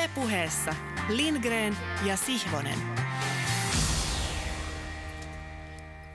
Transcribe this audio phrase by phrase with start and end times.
[0.00, 0.74] Ylepuheessa
[1.08, 2.78] Lindgren ja Sihvonen.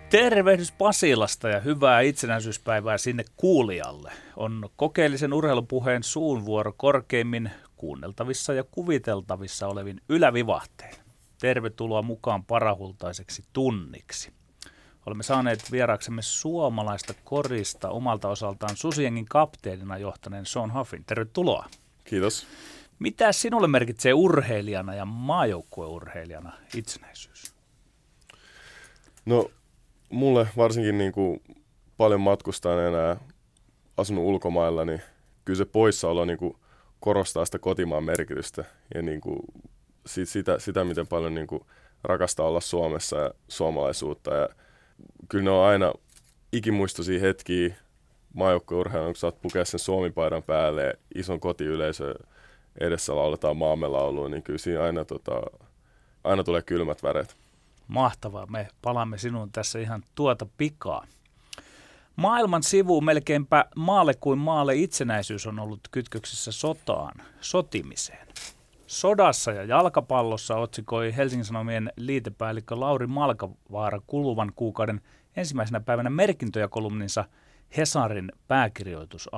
[0.09, 4.11] Tervehdys Pasilasta ja hyvää itsenäisyyspäivää sinne kuulijalle.
[4.35, 10.95] On kokeellisen urheilupuheen suun vuoro korkeimmin kuunneltavissa ja kuviteltavissa olevin ylävivahteen.
[11.41, 14.31] Tervetuloa mukaan parahultaiseksi tunniksi.
[15.05, 21.03] Olemme saaneet vieraaksemme suomalaista korista omalta osaltaan Susiengin kapteenina johtaneen Sean Huffin.
[21.05, 21.65] Tervetuloa.
[22.03, 22.47] Kiitos.
[22.99, 27.55] Mitä sinulle merkitsee urheilijana ja maajoukkueurheilijana itsenäisyys?
[29.25, 29.51] No
[30.09, 31.41] mulle varsinkin niin kuin
[31.97, 33.17] paljon matkustaa enää
[33.97, 35.01] asunut ulkomailla, niin
[35.45, 36.57] kyllä se poissaolo niin kuin
[36.99, 39.39] korostaa sitä kotimaan merkitystä ja niin kuin
[40.05, 41.65] sit, sitä, sitä, miten paljon niin kuin
[42.03, 44.33] rakastaa olla Suomessa ja suomalaisuutta.
[44.33, 44.49] Ja
[45.29, 45.93] kyllä ne on aina
[46.51, 47.75] ikimuistoisia hetkiä
[48.33, 52.15] maajoukkueurheilun, kun saat pukea sen Suomi-paidan päälle ja ison kotiyleisö
[52.79, 55.41] edessä lauletaan maamme laulua, niin kyllä siinä aina, tota,
[56.23, 57.37] aina tulee kylmät väreet.
[57.87, 58.45] Mahtavaa.
[58.45, 61.07] Me palaamme sinun tässä ihan tuota pikaa.
[62.15, 68.27] Maailman sivu melkeinpä maalle kuin maalle itsenäisyys on ollut kytköksissä sotaan, sotimiseen.
[68.87, 75.01] Sodassa ja jalkapallossa otsikoi Helsingin Sanomien liitepäällikkö Lauri Malkavaara kuluvan kuukauden
[75.35, 77.25] ensimmäisenä päivänä merkintöjä kolumninsa
[77.77, 79.29] Hesarin pääkirjoitus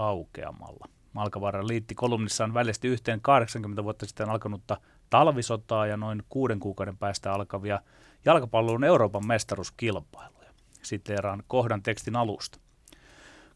[1.20, 1.28] aukeamalla.
[1.28, 4.78] Malkavaara liitti kolumnissaan väljästi yhteen 80 vuotta sitten alkanutta
[5.10, 7.80] talvisotaa ja noin kuuden kuukauden päästä alkavia
[8.26, 10.50] jalkapallon Euroopan mestaruuskilpailuja.
[10.82, 12.60] Siteeraan kohdan tekstin alusta.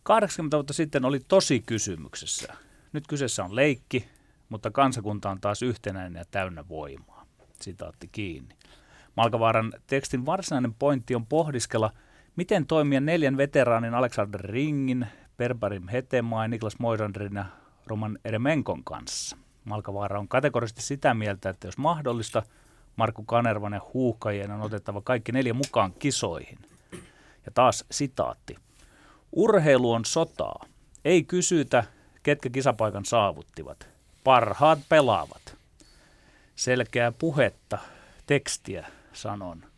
[0.03, 2.53] 80 vuotta sitten oli tosi kysymyksessä.
[2.93, 4.09] Nyt kyseessä on leikki,
[4.49, 7.25] mutta kansakunta on taas yhtenäinen ja täynnä voimaa.
[7.61, 8.55] Sitaatti kiinni.
[9.17, 11.91] Malkavaaran tekstin varsinainen pointti on pohdiskella,
[12.35, 15.07] miten toimia neljän veteraanin Alexander Ringin,
[15.41, 17.45] Perbarim Hetemaa ja Niklas Moisanderin ja
[17.87, 19.37] Roman Eremenkon kanssa.
[19.65, 22.43] Malkavaara on kategorisesti sitä mieltä, että jos mahdollista,
[22.95, 26.59] Markku Kanervan ja huuhkajien on otettava kaikki neljä mukaan kisoihin.
[27.45, 28.55] Ja taas sitaatti.
[29.31, 30.65] Urheilu on sotaa.
[31.05, 31.83] Ei kysytä,
[32.23, 33.87] ketkä kisapaikan saavuttivat.
[34.23, 35.57] Parhaat pelaavat.
[36.55, 37.77] Selkeää puhetta,
[38.25, 39.70] tekstiä sanon.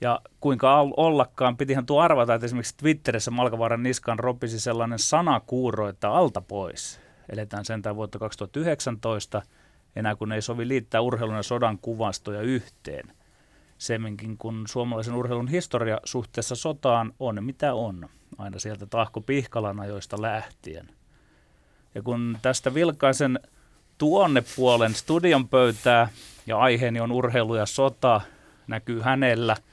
[0.00, 6.10] Ja kuinka ollakaan, pitihän tuo arvata, että esimerkiksi Twitterissä Malkavaaran niskan ropisi sellainen sanakuuro, että
[6.10, 7.00] alta pois.
[7.32, 9.42] Eletään sentään vuotta 2019,
[9.96, 13.12] enää kun ei sovi liittää urheilun ja sodan kuvastoja yhteen.
[13.78, 18.08] Semminkin kun suomalaisen urheilun historia suhteessa sotaan on mitä on,
[18.38, 20.88] aina sieltä Tahko Pihkalan ajoista lähtien.
[21.94, 23.40] Ja kun tästä vilkaisen
[23.98, 26.08] tuonne puolen studion pöytää
[26.46, 28.20] ja aiheeni on urheilu ja sota,
[28.66, 29.56] näkyy hänellä–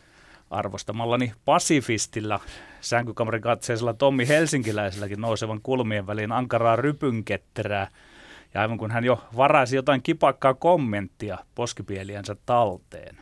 [0.53, 2.39] arvostamallani pasifistilla,
[2.81, 7.87] sänkykamarin katseisella Tommi Helsinkiläiselläkin nousevan kulmien väliin ankaraa rypynketterää.
[8.53, 13.17] Ja aivan kun hän jo varasi jotain kipakkaa kommenttia poskipieliänsä talteen.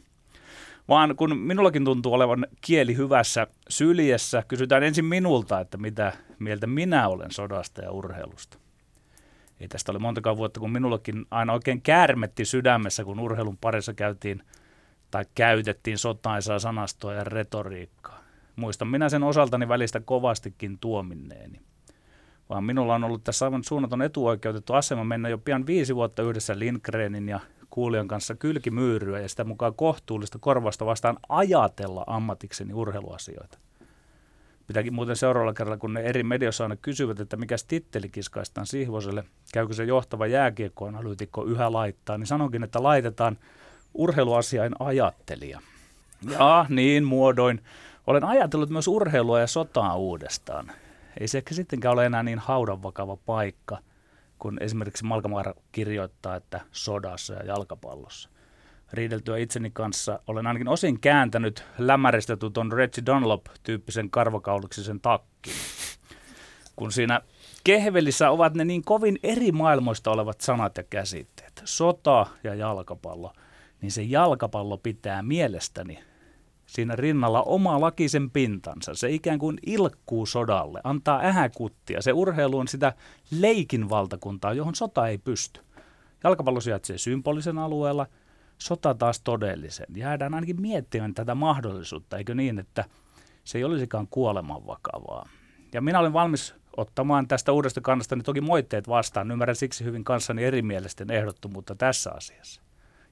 [0.90, 7.08] Vaan kun minullakin tuntuu olevan kieli hyvässä syljessä, kysytään ensin minulta, että mitä mieltä minä
[7.08, 8.58] olen sodasta ja urheilusta.
[9.60, 14.44] Ei tästä ole montakaan vuotta, kun minullakin aina oikein käärmetti sydämessä, kun urheilun parissa käytiin–
[15.12, 18.24] tai käytettiin sotaisaa sanastoa ja retoriikkaa.
[18.56, 21.62] Muistan minä sen osaltani välistä kovastikin tuominneeni.
[22.50, 26.60] Vaan minulla on ollut tässä aivan suunnaton etuoikeutettu asema mennä jo pian viisi vuotta yhdessä
[26.60, 27.40] Lindgrenin ja
[27.70, 33.58] kuulijan kanssa kylkimyyryä ja sitä mukaan kohtuullista korvasta vastaan ajatella ammatikseni urheiluasioita.
[34.68, 39.24] Pitääkin muuten seuraavalla kerralla, kun ne eri medioissa aina kysyvät, että mikä titteli kiskaistaan Sihvoselle,
[39.54, 43.38] käykö se johtava jääkiekkoanalyytikko yhä laittaa, niin sanonkin, että laitetaan–
[43.94, 45.60] urheiluasiain ajattelija.
[46.30, 47.64] Ja niin muodoin.
[48.08, 50.72] Olen ajatellut myös urheilua ja sotaa uudestaan.
[51.20, 53.78] Ei se ehkä sittenkään ole enää niin haudan vakava paikka,
[54.40, 58.30] kun esimerkiksi Malkamaara kirjoittaa, että sodassa ja jalkapallossa.
[58.94, 65.54] Riideltyä itseni kanssa olen ainakin osin kääntänyt lämäristetyn tuon Reggie Dunlop-tyyppisen karvakauliksisen takkin.
[66.76, 67.22] Kun siinä
[67.64, 71.62] kehvelissä ovat ne niin kovin eri maailmoista olevat sanat ja käsitteet.
[71.66, 73.34] Sota ja jalkapallo–
[73.82, 76.00] niin se jalkapallo pitää mielestäni
[76.66, 78.94] siinä rinnalla oma lakisen pintansa.
[78.94, 82.02] Se ikään kuin ilkkuu sodalle, antaa ähäkuttia.
[82.02, 82.94] Se urheilu on sitä
[83.32, 85.62] leikin valtakuntaa, johon sota ei pysty.
[86.24, 88.08] Jalkapallo sijaitsee symbolisen alueella,
[88.58, 89.88] sota taas todellisen.
[89.96, 92.86] Jäädään ainakin miettimään tätä mahdollisuutta, eikö niin, että
[93.44, 95.30] se ei olisikaan kuoleman vakavaa.
[95.74, 99.32] Ja minä olen valmis ottamaan tästä uudesta kannasta toki moitteet vastaan.
[99.32, 102.62] Ymmärrän siksi hyvin kanssani erimielisten ehdottomuutta tässä asiassa.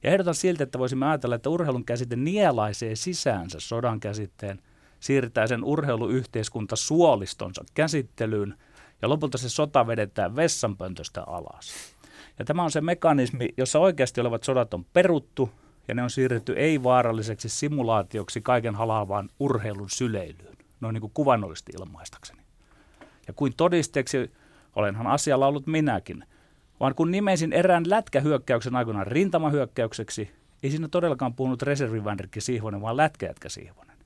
[0.03, 4.61] Ja ehdotan siltä, että voisimme ajatella, että urheilun käsite nielaisee sisäänsä sodan käsitteen,
[4.99, 8.55] siirtää sen urheiluyhteiskunta suolistonsa käsittelyyn
[9.01, 11.73] ja lopulta se sota vedetään vessanpöntöstä alas.
[12.39, 15.49] Ja tämä on se mekanismi, jossa oikeasti olevat sodat on peruttu
[15.87, 22.41] ja ne on siirretty ei-vaaralliseksi simulaatioksi kaiken halaavaan urheilun syleilyyn, noin niin kuin kuvannollisesti ilmaistakseni.
[23.27, 24.31] Ja kuin todisteeksi,
[24.75, 26.25] olenhan asialla ollut minäkin,
[26.79, 30.31] vaan kun nimesin erään lätkähyökkäyksen aikoinaan rintamahyökkäykseksi,
[30.63, 33.97] ei siinä todellakaan puhunut reservivänrikki Sihvonen, vaan lätkäjätkä Sihvonen.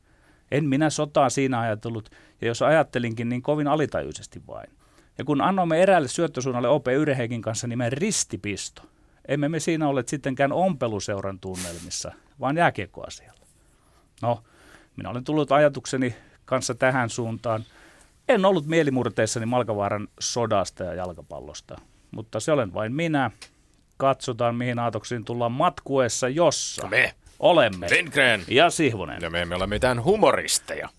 [0.52, 2.10] En minä sotaa siinä ajatellut,
[2.42, 4.70] ja jos ajattelinkin, niin kovin alitajuisesti vain.
[5.18, 8.82] Ja kun annoimme eräälle syöttösuunnalle OP Yreheikin kanssa nimen ristipisto,
[9.28, 13.46] emme me siinä ole sittenkään ompeluseuran tunnelmissa, vaan jääkiekkoasialla.
[14.22, 14.44] No,
[14.98, 16.16] minä olen tullut ajatukseni
[16.46, 17.64] kanssa tähän suuntaan.
[18.30, 21.82] En ollut mielimurteissani Malkavaaran sodasta ja jalkapallosta,
[22.16, 23.32] mutta se olen vain minä.
[23.98, 27.14] Katsotaan, mihin aatoksiin tullaan matkuessa, jossa Me.
[27.40, 27.88] olemme.
[27.90, 28.44] Lindgren.
[28.48, 29.22] Ja Sihvonen.
[29.22, 30.90] Ja me emme ole mitään humoristeja.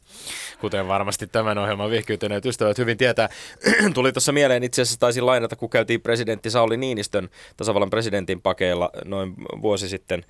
[0.61, 3.28] Kuten varmasti tämän ohjelman vihkyytyneet ystävät hyvin tietää.
[3.94, 8.90] Tuli tuossa mieleen, itse asiassa taisin lainata, kun käytiin presidentti Sauli Niinistön tasavallan presidentin pakeilla
[9.05, 10.25] noin vuosi sitten,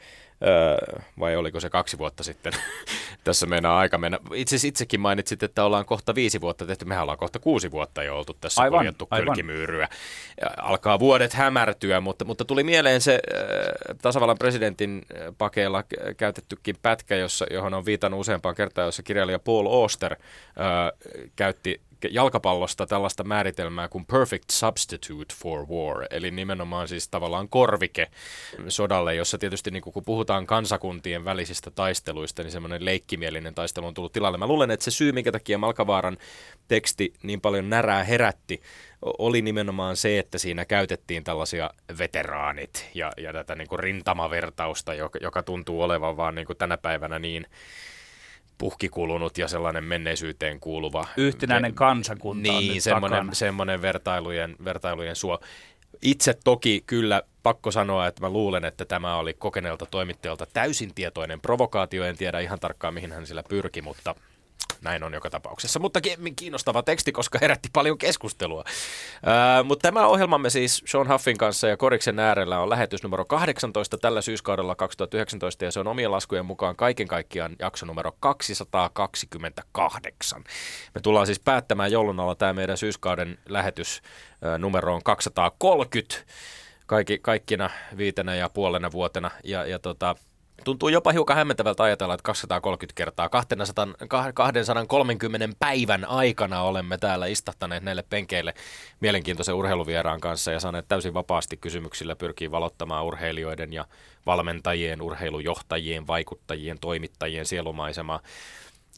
[0.46, 2.52] öö, vai oliko se kaksi vuotta sitten.
[3.24, 4.18] tässä meinaa aika mennä.
[4.34, 6.84] Itse itsekin mainitsit, että ollaan kohta viisi vuotta tehty.
[6.84, 9.88] Mehän ollaan kohta kuusi vuotta jo oltu tässä Aivan, kuljettu kylkimyyryä.
[10.56, 15.84] Alkaa vuodet hämärtyä, mutta, mutta tuli mieleen se äh, tasavallan presidentin äh, pakeilla
[16.16, 20.18] käytettykin pätkä, jossa, johon on viitannut useampaan kertaan, jossa kirjailija Paul Auster äh,
[21.36, 28.10] käytti jalkapallosta tällaista määritelmää kuin perfect substitute for war, eli nimenomaan siis tavallaan korvike
[28.68, 34.12] sodalle, jossa tietysti niin kun puhutaan kansakuntien välisistä taisteluista, niin semmoinen leikkimielinen taistelu on tullut
[34.12, 34.38] tilalle.
[34.38, 36.16] Mä luulen, että se syy, minkä takia Malkavaaran
[36.68, 38.62] teksti niin paljon närää herätti,
[39.18, 45.42] oli nimenomaan se, että siinä käytettiin tällaisia veteraanit ja, ja tätä niin rintamavertausta, joka, joka
[45.42, 47.46] tuntuu olevan vaan niin tänä päivänä niin
[48.58, 51.06] puhkikulunut ja sellainen menneisyyteen kuuluva.
[51.16, 53.34] Yhtenäinen ve- kansakunta on Niin, nyt semmoinen, takana.
[53.34, 55.38] semmoinen vertailujen, vertailujen suo.
[56.02, 61.40] Itse toki kyllä pakko sanoa, että mä luulen, että tämä oli kokeneelta toimittajalta täysin tietoinen
[61.40, 62.04] provokaatio.
[62.04, 64.14] En tiedä ihan tarkkaan, mihin hän sillä pyrki, mutta
[64.84, 65.80] näin on joka tapauksessa.
[65.80, 68.64] Mutta ki- kiinnostava teksti, koska herätti paljon keskustelua.
[69.26, 73.98] Ää, mutta tämä ohjelmamme siis Sean Huffin kanssa ja Koriksen äärellä on lähetys numero 18
[73.98, 80.44] tällä syyskaudella 2019 ja se on omien laskujen mukaan kaiken kaikkiaan jakso numero 228.
[80.94, 84.02] Me tullaan siis päättämään joulun alla tämä meidän syyskauden lähetys
[84.58, 86.14] numeroon 230
[86.86, 89.30] kaikki, kaikkina viitenä ja puolena vuotena.
[89.44, 90.16] Ja, ja tota,
[90.64, 93.86] tuntuu jopa hiukan hämmentävältä ajatella, että 230 kertaa 200,
[94.34, 98.54] 230 päivän aikana olemme täällä istahtaneet näille penkeille
[99.00, 103.86] mielenkiintoisen urheiluvieraan kanssa ja saaneet täysin vapaasti kysymyksillä pyrkii valottamaan urheilijoiden ja
[104.26, 108.20] valmentajien, urheilujohtajien, vaikuttajien, toimittajien sielumaisemaa.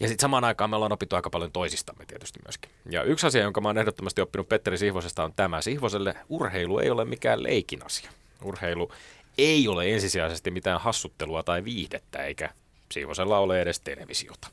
[0.00, 2.70] Ja sitten samaan aikaan me ollaan opittu aika paljon toisistamme tietysti myöskin.
[2.90, 5.60] Ja yksi asia, jonka mä oon ehdottomasti oppinut Petteri Sihvosesta on tämä.
[5.60, 8.10] Sihvoselle urheilu ei ole mikään leikin asia.
[8.42, 8.92] Urheilu
[9.38, 12.50] ei ole ensisijaisesti mitään hassuttelua tai viihdettä, eikä
[12.92, 14.48] Sihvosella ole edes televisiota.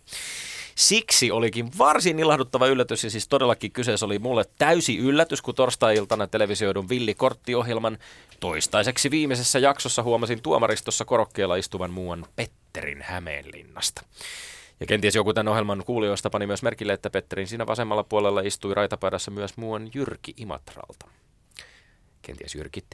[0.76, 6.28] Siksi olikin varsin ilahduttava yllätys, ja siis todellakin kyseessä oli mulle täysi yllätys, kun torstai-iltana
[6.28, 7.98] televisioidun Villi Kortti-ohjelman
[8.40, 14.04] toistaiseksi viimeisessä jaksossa huomasin tuomaristossa korokkeella istuvan muuan Petterin Hämeenlinnasta.
[14.80, 18.74] Ja kenties joku tämän ohjelman kuulijoista pani myös merkille, että Petterin siinä vasemmalla puolella istui
[18.74, 21.08] raitapaidassa myös muuan Jyrki Imatralta.
[22.22, 22.94] Kenties Jyrki T.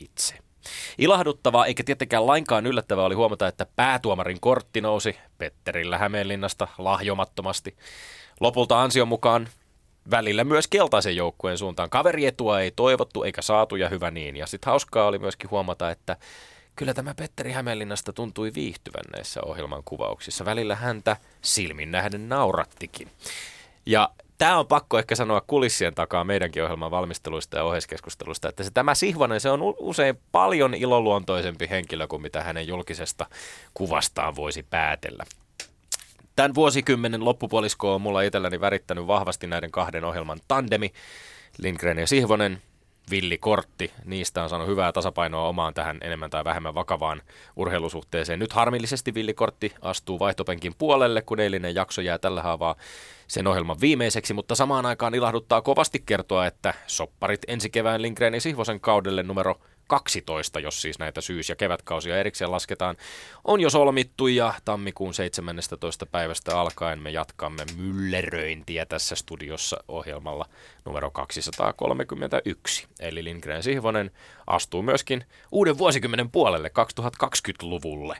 [0.00, 0.45] itse.
[0.98, 7.76] Ilahduttavaa eikä tietenkään lainkaan yllättävää oli huomata, että päätuomarin kortti nousi Petterillä Hämeenlinnasta lahjomattomasti.
[8.40, 9.48] Lopulta ansion mukaan
[10.10, 11.90] välillä myös keltaisen joukkueen suuntaan.
[11.90, 14.36] Kaverietua ei toivottu eikä saatu ja hyvä niin.
[14.36, 16.16] Ja sitten hauskaa oli myöskin huomata, että
[16.76, 20.44] kyllä tämä Petteri Hämeenlinnasta tuntui viihtyvän näissä ohjelman kuvauksissa.
[20.44, 23.10] Välillä häntä silmin nähden naurattikin.
[23.86, 28.70] Ja tämä on pakko ehkä sanoa kulissien takaa meidänkin ohjelman valmisteluista ja oheiskeskustelusta, että se
[28.70, 33.26] tämä Sihvonen, se on usein paljon iloluontoisempi henkilö kuin mitä hänen julkisesta
[33.74, 35.24] kuvastaan voisi päätellä.
[36.36, 40.92] Tämän vuosikymmenen loppupuolisko on mulla itselläni värittänyt vahvasti näiden kahden ohjelman tandemi,
[41.58, 42.62] Lindgren ja Sihvonen,
[43.10, 47.22] Villi Kortti, niistä on saanut hyvää tasapainoa omaan tähän enemmän tai vähemmän vakavaan
[47.56, 48.38] urheilusuhteeseen.
[48.38, 52.76] Nyt harmillisesti Villi Kortti astuu vaihtopenkin puolelle, kun eilinen jakso jää tällä haavaa
[53.26, 58.40] sen ohjelman viimeiseksi, mutta samaan aikaan ilahduttaa kovasti kertoa, että sopparit ensi kevään Lindgren ja
[58.40, 62.96] Sihvosen kaudelle numero 12, jos siis näitä syys- ja kevätkausia erikseen lasketaan,
[63.44, 66.06] on jo solmittu ja tammikuun 17.
[66.06, 70.46] päivästä alkaen me jatkamme mylleröintiä tässä studiossa ohjelmalla
[70.84, 72.86] numero 231.
[73.00, 74.10] Eli Lindgren Sihvonen
[74.46, 76.70] astuu myöskin uuden vuosikymmenen puolelle
[77.14, 78.16] 2020-luvulle.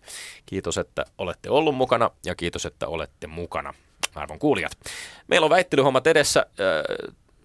[0.46, 3.75] Kiitos, että olette ollut mukana ja kiitos, että olette mukana
[4.14, 4.73] arvon kuulijat.
[5.28, 6.46] Meillä on väittelyhommat edessä.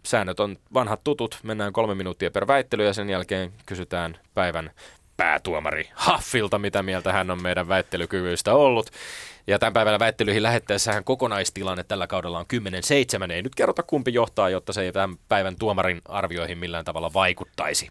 [0.03, 4.72] Säännöt on vanhat tutut, mennään kolme minuuttia per väittely ja sen jälkeen kysytään päivän
[5.17, 8.89] päätuomari Haffilta, mitä mieltä hän on meidän väittelykyvyistä ollut.
[9.48, 12.46] Ja tämän päivän väittelyihin lähettäessähän kokonaistilanne tällä kaudella on
[13.27, 13.31] 10-7.
[13.31, 17.89] Ei nyt kerrota kumpi johtaa, jotta se ei tämän päivän tuomarin arvioihin millään tavalla vaikuttaisi.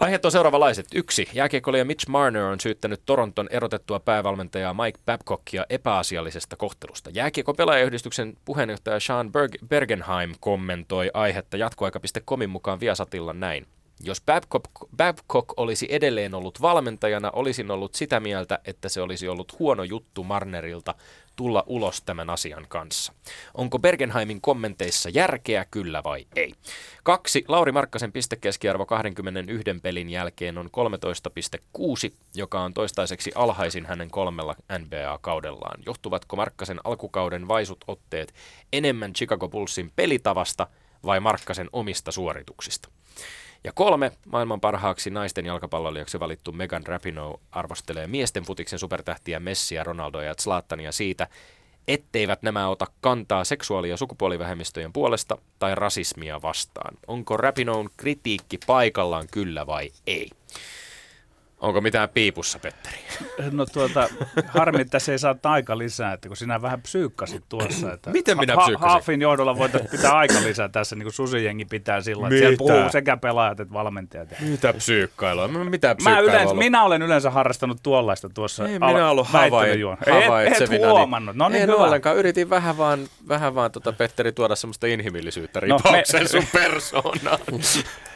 [0.00, 0.86] Aiheet on seuraavanlaiset.
[0.94, 1.28] Yksi.
[1.32, 7.10] Jääkiekkoilija Mitch Marner on syyttänyt Toronton erotettua päävalmentajaa Mike Babcockia epäasiallisesta kohtelusta.
[7.10, 13.66] Jääkiekko pelaajayhdistyksen puheenjohtaja Sean Berg- Bergenheim kommentoi aihetta jatkoaika.comin mukaan Viasatilla näin.
[14.04, 14.64] Jos Babcock,
[14.96, 20.24] Babcock olisi edelleen ollut valmentajana, olisin ollut sitä mieltä, että se olisi ollut huono juttu
[20.24, 20.94] Marnerilta
[21.38, 23.12] tulla ulos tämän asian kanssa.
[23.54, 26.54] Onko Bergenheimin kommenteissa järkeä, kyllä vai ei?
[27.02, 27.44] Kaksi.
[27.48, 30.70] Lauri Markkasen pistekeskiarvo 21 pelin jälkeen on
[32.08, 35.82] 13,6, joka on toistaiseksi alhaisin hänen kolmella NBA-kaudellaan.
[35.86, 38.34] Johtuvatko Markkasen alkukauden vaisut otteet
[38.72, 40.66] enemmän Chicago Bullsin pelitavasta
[41.04, 42.88] vai Markkasen omista suorituksista?
[43.64, 50.22] Ja kolme, maailman parhaaksi naisten jalkapallolijaksi valittu Megan Rapinoe arvostelee miesten futiksen supertähtiä Messiä, Ronaldoa
[50.22, 51.28] ja Zlatania siitä,
[51.88, 56.94] etteivät nämä ota kantaa seksuaali- ja sukupuolivähemmistöjen puolesta tai rasismia vastaan.
[57.06, 60.30] Onko Rapinoen kritiikki paikallaan kyllä vai ei?
[61.60, 62.96] Onko mitään piipussa, Petteri?
[63.50, 64.08] No tuota,
[64.48, 67.92] harmi, että se ei saa aika lisää, että kun sinä vähän psyykkasit tuossa.
[67.92, 68.90] Että Miten minä ha- psyykkasin?
[68.90, 72.90] Haafin johdolla voitaisiin pitää aika lisää tässä, niin kuin susijengi pitää sillä, että siellä puhuu
[72.90, 74.28] sekä pelaajat että valmentajat.
[74.40, 75.48] Mitä psyykkailua?
[75.48, 76.30] Mitä Mä psyykkailua?
[76.32, 80.92] yleensä, minä olen yleensä harrastanut tuollaista tuossa Ei minä ollut havain, Et, et havaitsevinani.
[80.92, 81.36] huomannut.
[81.36, 81.84] No niin, en hyvä.
[81.84, 82.16] ollenkaan.
[82.16, 82.98] Yritin vähän vaan,
[83.28, 87.38] vähän vaan tota Petteri tuoda semmoista inhimillisyyttä No, ripauksen me- sun persoonaan.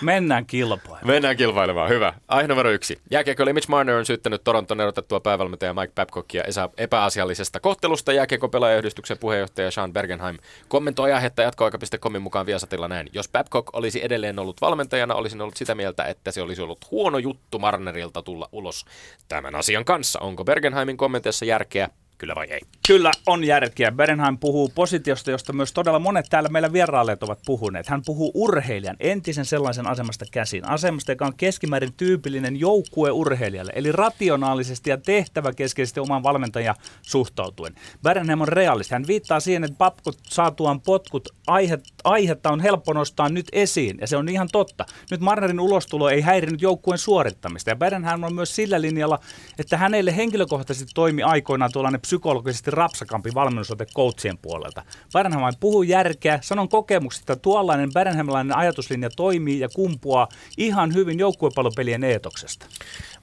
[0.00, 0.98] Mennään kilpaan.
[1.04, 1.88] Mennään kilpailemaan.
[1.88, 2.14] Hyvä.
[2.28, 3.00] Aihe numero yksi.
[3.10, 6.44] Jääkiekkoilija Mitch Marner on syyttänyt Toronton erotettua päävalmentaja Mike Babcockia
[6.76, 8.12] epäasiallisesta kohtelusta.
[8.12, 13.08] Jääkiekko pelaajayhdistyksen puheenjohtaja Sean Bergenheim kommentoi aihetta jatkoaika.comin mukaan Viasatilla näin.
[13.12, 17.18] Jos Babcock olisi edelleen ollut valmentajana, olisin ollut sitä mieltä, että se olisi ollut huono
[17.18, 18.84] juttu Marnerilta tulla ulos
[19.28, 20.20] tämän asian kanssa.
[20.20, 21.88] Onko Bergenheimin kommenteissa järkeä?
[22.20, 22.60] Kyllä vai ei?
[22.86, 23.92] Kyllä on järkeä.
[23.92, 27.86] Berenheim puhuu positiosta, josta myös todella monet täällä meillä vierailleet ovat puhuneet.
[27.86, 30.68] Hän puhuu urheilijan, entisen sellaisen asemasta käsin.
[30.68, 37.74] Asemasta, joka on keskimäärin tyypillinen joukkueurheilijalle, eli rationaalisesti ja tehtäväkeskeisesti oman valmentajan suhtautuen.
[38.02, 38.94] Berenheim on realisti.
[38.94, 44.06] Hän viittaa siihen, että papkut saatuaan potkut aihe, aihetta on helppo nostaa nyt esiin, ja
[44.06, 44.84] se on ihan totta.
[45.10, 49.18] Nyt Marnerin ulostulo ei häirinyt joukkueen suorittamista, ja Berenheim on myös sillä linjalla,
[49.58, 54.82] että hänelle henkilökohtaisesti toimi aikoinaan tuollainen psykologisesti rapsakampi valmennusote coachien puolelta.
[55.12, 62.04] Bernheim puhuu järkeä, sanon kokemuksesta, että tuollainen Bernheimilainen ajatuslinja toimii ja kumpuaa ihan hyvin joukkuepallopelien
[62.04, 62.66] eetoksesta.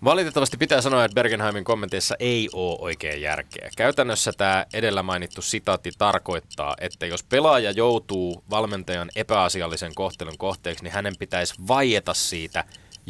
[0.04, 3.70] Valitettavasti pitää sanoa, että Bergenheimin kommenteissa ei ole oikein järkeä.
[3.78, 10.94] Käytännössä tämä edellä mainittu sitaatti tarkoittaa, että jos pelaaja joutuu valmentajan epäasiallisen kohtelun kohteeksi, niin
[10.94, 12.64] hänen pitäisi vaieta siitä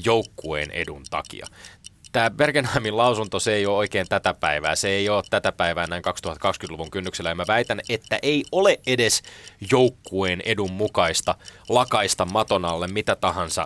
[0.06, 1.48] joukkueen edun takia.
[2.12, 4.76] Tämä Bergenheimin lausunto, se ei ole oikein tätä päivää.
[4.76, 7.30] Se ei ole tätä päivää näin 2020-luvun kynnyksellä.
[7.30, 9.22] Ja mä väitän, että ei ole edes
[9.72, 11.36] joukkueen edun mukaista
[11.70, 13.66] lakaista maton alle mitä tahansa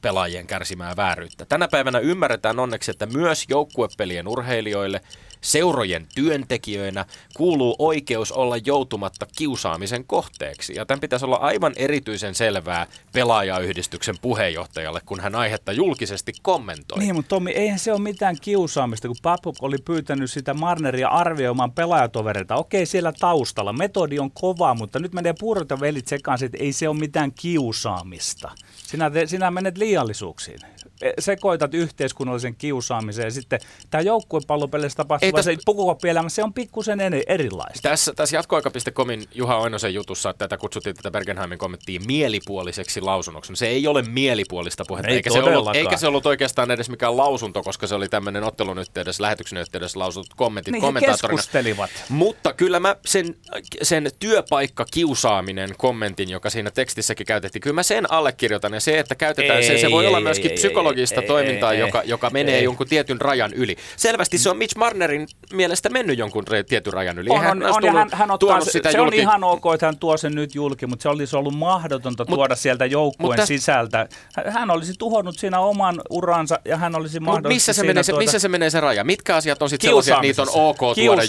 [0.00, 1.44] pelaajien kärsimää vääryyttä.
[1.44, 5.00] Tänä päivänä ymmärretään onneksi, että myös joukkuepelien urheilijoille
[5.40, 7.04] seurojen työntekijöinä
[7.36, 10.74] kuuluu oikeus olla joutumatta kiusaamisen kohteeksi.
[10.74, 16.98] Ja tämän pitäisi olla aivan erityisen selvää pelaajayhdistyksen puheenjohtajalle, kun hän aihetta julkisesti kommentoi.
[16.98, 21.72] Niin, mutta Tommi, eihän se ole mitään kiusaamista, kun Babcock oli pyytänyt sitä Marneria arvioimaan
[21.72, 22.56] pelaajatovereita.
[22.56, 23.72] Okei, siellä taustalla.
[23.72, 27.32] Metodi on kova, mutta nyt menee puurot ja velit sekaan, että ei se ole mitään
[27.32, 28.50] kiusaamista.
[28.76, 30.58] Sinä, te, sinä menet liiallisuuksiin.
[31.02, 36.54] E, Sekoitat yhteiskunnallisen kiusaamisen ja sitten tämä joukkuepallopeleissä tapahtuva Ei täs- se pukukopielämä, se on
[36.54, 37.88] pikkusen eri- erilaista.
[37.88, 43.52] Tässä, tässä jatkoaika.comin Juha Oinosen jutussa tätä kutsuttiin tätä Bergenheimin kommenttia mielipuoliseksi lausunnoksi.
[43.52, 46.90] No, se ei ole mielipuolista puhetta, Ei eikä, se ollut, eikä se ollut oikeastaan edes
[46.90, 51.36] mikään lausunto, koska se oli tämmöinen ottelun yhteydessä, lähetyksen yhteydessä lausutut kommentit Niin kommentaattorina.
[51.36, 51.90] keskustelivat.
[52.08, 53.34] Mutta kyllä mä sen,
[53.82, 58.74] sen työpaikka kiusaaminen kommentin, joka siinä tekstissäkin käytettiin, kyllä mä sen allekirjoitan.
[58.74, 60.58] Ja se, että käytetään, se, se voi Ei, olla ei, myöskin ei,
[60.90, 62.64] psykologista ei, toimintaa, ei, joka, ei, joka menee ei.
[62.64, 63.76] jonkun tietyn rajan yli.
[63.96, 67.30] Selvästi se on Mitch Marnerin mielestä mennyt jonkun re- tietyn rajan yli.
[67.30, 69.62] On, Eihän on, on, tullut- hän, hän ottaa, se, sitä se on julki- ihan ok,
[69.74, 73.28] että hän tuo sen nyt julki, mutta se olisi ollut mahdotonta Mut- tuoda sieltä joukkueen
[73.30, 74.08] mut täs- sisältä.
[74.36, 78.02] Hän- Hän olisi tuhonnut siinä oman uransa ja hän olisi Mut mahdollisesti missä se, menee
[78.02, 79.04] se, tuota, missä se menee se raja?
[79.04, 81.24] Mitkä asiat on sitten sellaisia, että niitä on ok tuoda julki?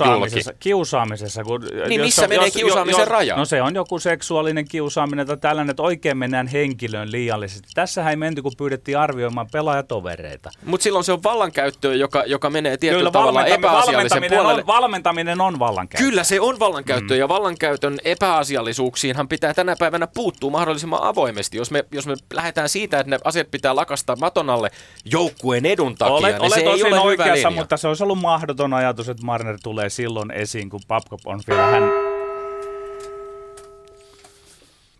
[0.60, 1.44] kiusaamisessa.
[1.44, 3.36] Kun, Niin, missä menee kiusaamisen raja?
[3.36, 7.68] No se on joku seksuaalinen kiusaaminen tai tällainen, että oikein mennään henkilöön liiallisesti.
[7.74, 10.52] Tässähän ei menty, kun pyydettiin arvioimaan pelaajatovereita.
[10.66, 14.62] Mutta silloin se on vallankäyttöä, joka, joka menee tietyllä Kyllä tavalla epäasiallisen valmentaminen, puolelle.
[14.62, 16.04] on, valmentaminen on vallankäyttö.
[16.06, 17.20] Kyllä se on vallankäyttöä mm.
[17.20, 21.58] ja vallankäytön epäasiallisuuksiinhan pitää tänä päivänä puuttua mahdollisimman avoimesti.
[21.58, 24.72] Jos me, jos me lähdetään siitä, että ne asiat pitää lakastaa maton alle
[25.06, 27.62] joukkueen edun takia, Olet, niin olet se ei ole hyvä oikeassa, linja.
[27.62, 31.66] mutta se olisi ollut mahdoton ajatus, että Marner tulee silloin esiin, kun Babcock on vielä
[31.66, 31.84] hän...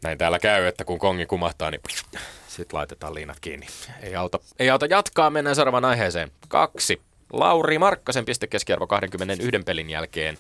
[0.04, 1.82] Näin täällä käy, että kun kongi kumahtaa, niin
[2.56, 3.68] sitten laitetaan liinat kiinni.
[4.02, 6.32] Ei auta, ei auta jatkaa, mennään seuraavaan aiheeseen.
[6.48, 7.02] Kaksi.
[7.34, 10.38] Lauri Markkasen pistekeskiarvo 21 pelin jälkeen.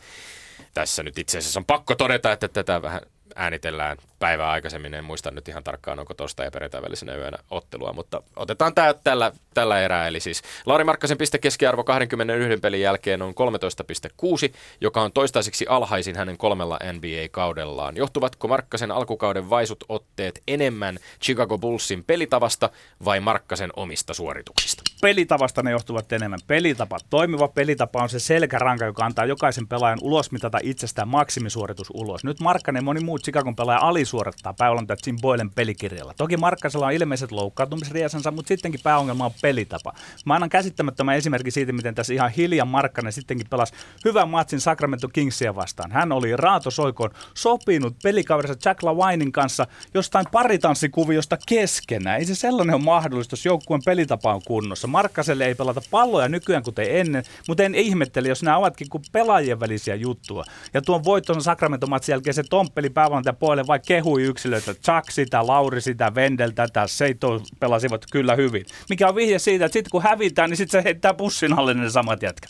[0.74, 3.02] Tässä nyt itse asiassa on pakko todeta, että tätä vähän
[3.36, 4.94] äänitellään päivää aikaisemmin.
[4.94, 8.94] En muista nyt ihan tarkkaan, onko torstai ja perjantai välisenä yönä ottelua, mutta otetaan tämä
[8.94, 10.08] tällä, tällä erää.
[10.08, 16.38] Eli siis Lauri Markkasen pistekeskiarvo 21 pelin jälkeen on 13,6, joka on toistaiseksi alhaisin hänen
[16.38, 17.98] kolmella NBA-kaudellaan.
[17.98, 22.70] Johtuvatko Markkasen alkukauden vaisut otteet enemmän Chicago Bullsin pelitavasta
[23.06, 24.84] vai Markkasen omista suorituksista?
[25.02, 26.40] Pelitavasta ne johtuvat enemmän.
[26.48, 32.24] Pelitapa, toimiva pelitapa on se selkäranka, joka antaa jokaisen pelaajan ulos mitata itsestään maksimisuoritus ulos.
[32.24, 33.80] Nyt Markkanen ja moni muu Chicagon pelaaja
[34.12, 36.14] alisuorittaa päävalmentaja Jim Boylen pelikirjalla.
[36.18, 39.94] Toki Markkasella on ilmeiset loukkaantumisriesansa, mutta sittenkin pääongelma on pelitapa.
[40.26, 43.74] Mä annan käsittämättömän esimerkki siitä, miten tässä ihan hiljaa Markkanen sittenkin pelasi
[44.06, 45.92] hyvän matsin Sacramento Kingsia vastaan.
[45.92, 52.20] Hän oli raatosoikoon sopinut pelikaverinsa Jack LaWinin kanssa jostain paritanssikuviosta keskenään.
[52.20, 54.88] Ei se sellainen ole mahdollista, jos joukkueen pelitapa on kunnossa.
[54.88, 59.60] Markkaselle ei pelata palloja nykyään kuten ennen, mutta en ihmetteli, jos nämä ovatkin kuin pelaajien
[59.60, 60.44] välisiä juttuja.
[60.74, 64.74] Ja tuon voitton Sacramento-matsin jälkeen se tomppeli päävalmentaja puolelle vai kehui yksilöitä.
[64.74, 68.66] Chuck sitä, Lauri sitä, Vendel tätä, Seito pelasivat kyllä hyvin.
[68.90, 71.90] Mikä on vihje siitä, että sitten kun hävitään, niin sitten se heittää pussin alle ne
[71.90, 72.50] samat jätkät.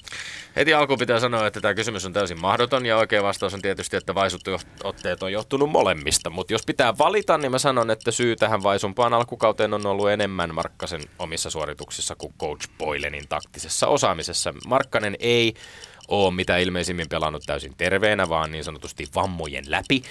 [0.55, 3.97] Heti alkuun pitää sanoa, että tämä kysymys on täysin mahdoton ja oikea vastaus on tietysti,
[3.97, 4.41] että vaisut
[4.83, 6.29] otteet on johtunut molemmista.
[6.29, 10.55] Mutta jos pitää valita, niin mä sanon, että syy tähän vaisumpaan alkukauteen on ollut enemmän
[10.55, 14.53] Markkasen omissa suorituksissa kuin Coach Boylenin taktisessa osaamisessa.
[14.67, 15.53] Markkanen ei
[16.11, 20.03] ole mitä ilmeisimmin pelannut täysin terveenä, vaan niin sanotusti vammojen läpi.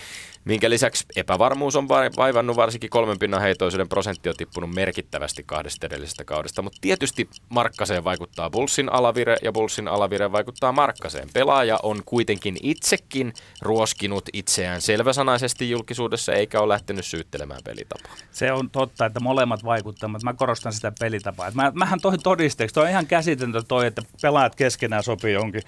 [0.45, 6.25] Minkä lisäksi epävarmuus on vaivannut varsinkin kolmen pinnan heitoisuuden prosentti on tippunut merkittävästi kahdesta edellisestä
[6.25, 6.63] kaudesta.
[6.63, 11.29] Mutta tietysti Markkaseen vaikuttaa Bullsin alavire ja Bullsin alavire vaikuttaa Markkaseen.
[11.33, 13.33] Pelaaja on kuitenkin itsekin
[13.63, 18.13] ruoskinut itseään selväsanaisesti julkisuudessa eikä ole lähtenyt syyttelemään pelitapaa.
[18.33, 21.51] Se on totta, että molemmat vaikuttavat, mä korostan sitä pelitapaa.
[21.55, 25.63] Mä, mähän toin todisteeksi, toi on ihan käsitöntä toi, että pelaajat keskenään sopii jonkin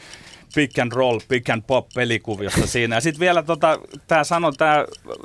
[0.55, 2.97] pick and roll, pick and pop pelikuviosta siinä.
[2.97, 4.85] Ja sitten vielä tota, tämä sano, tämä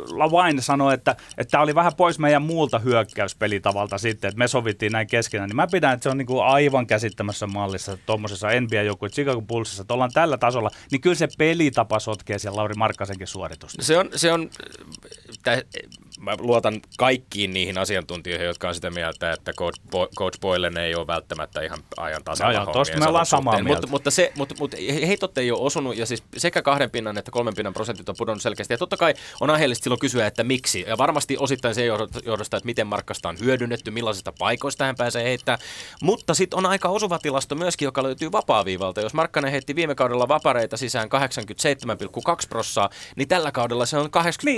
[0.09, 1.15] Lavain sanoi, että
[1.51, 5.49] tämä oli vähän pois meidän muulta hyökkäyspelitavalta sitten, että me sovittiin näin keskenään.
[5.49, 9.93] Niin mä pidän, että se on niinku aivan käsittämässä mallissa tuommoisessa NBA-joukkueessa Chicago Bullsissa, että
[9.93, 13.83] ollaan tällä tasolla, niin kyllä se pelitapa sotkee siellä Lauri Markkasenkin suoritusta.
[13.83, 14.49] Se on, se on
[15.43, 15.63] tä,
[16.17, 20.95] mä luotan kaikkiin niihin asiantuntijoihin, jotka on sitä mieltä, että Coach, Bo- Coach Boylen ei
[20.95, 22.53] ole välttämättä ihan ajan tasalla.
[22.53, 23.81] Joo, tosta me ollaan samaa mieltä.
[23.81, 24.77] Mutta, mutta, se, mutta, mutta
[25.07, 28.41] heitot ei ole osunut, ja siis sekä kahden pinnan että kolmen pinnan prosentit on pudonnut
[28.41, 28.73] selkeästi.
[28.73, 30.85] Ja totta kai on aiheellista silloin kysyä, että miksi.
[30.87, 31.85] Ja varmasti osittain se
[32.25, 35.59] johdosta, että miten Markkasta on hyödynnetty, millaisista paikoista hän pääsee heittämään.
[36.01, 39.01] Mutta sitten on aika osuva tilasto myöskin, joka löytyy vapaaviivalta.
[39.01, 41.09] Jos Markkanen heitti viime kaudella vapareita sisään
[42.41, 44.57] 87,2 prossaa, niin tällä kaudella se on 82,1 niin,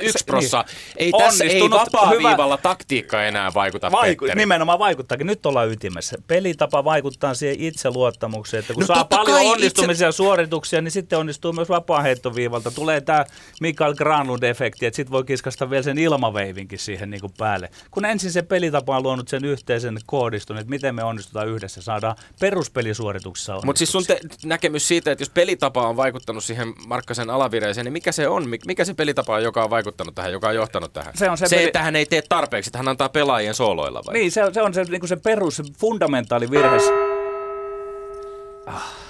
[0.00, 0.62] niin, prossaa.
[0.62, 0.93] Niin.
[0.96, 5.26] Ei tässä ei vapaa-viivalla taktiikka enää vaikuta, Vaiku- Nimenomaan vaikuttaakin.
[5.26, 6.16] Nyt ollaan ytimessä.
[6.26, 10.16] Pelitapa vaikuttaa siihen itseluottamukseen, että kun no, saa paljon onnistumisia itse...
[10.16, 12.70] suorituksia, niin sitten onnistuu myös vapaa-heittoviivalta.
[12.70, 13.24] Tulee tämä
[13.60, 17.70] Mikael Granlund-efekti, että sitten voi kiskasta vielä sen ilmaveivinkin siihen niin kuin päälle.
[17.90, 22.16] Kun ensin se pelitapa on luonut sen yhteisen koodiston, että miten me onnistutaan yhdessä, saadaan
[22.40, 27.84] peruspelisuorituksessa Mutta siis sun te- näkemys siitä, että jos pelitapa on vaikuttanut siihen Markkasen alavireeseen,
[27.84, 28.48] niin mikä se on?
[28.66, 31.16] Mikä se pelitapa on, joka on vaikuttanut tähän, joka on johtanut tähän?
[31.16, 31.66] Se, on se, se peli...
[31.66, 34.14] että hän ei tee tarpeeksi, että hän antaa pelaajien sooloilla vai?
[34.14, 36.78] Niin, se, se on se, niin se perus, se fundamentaali virhe.
[38.66, 39.04] Ah.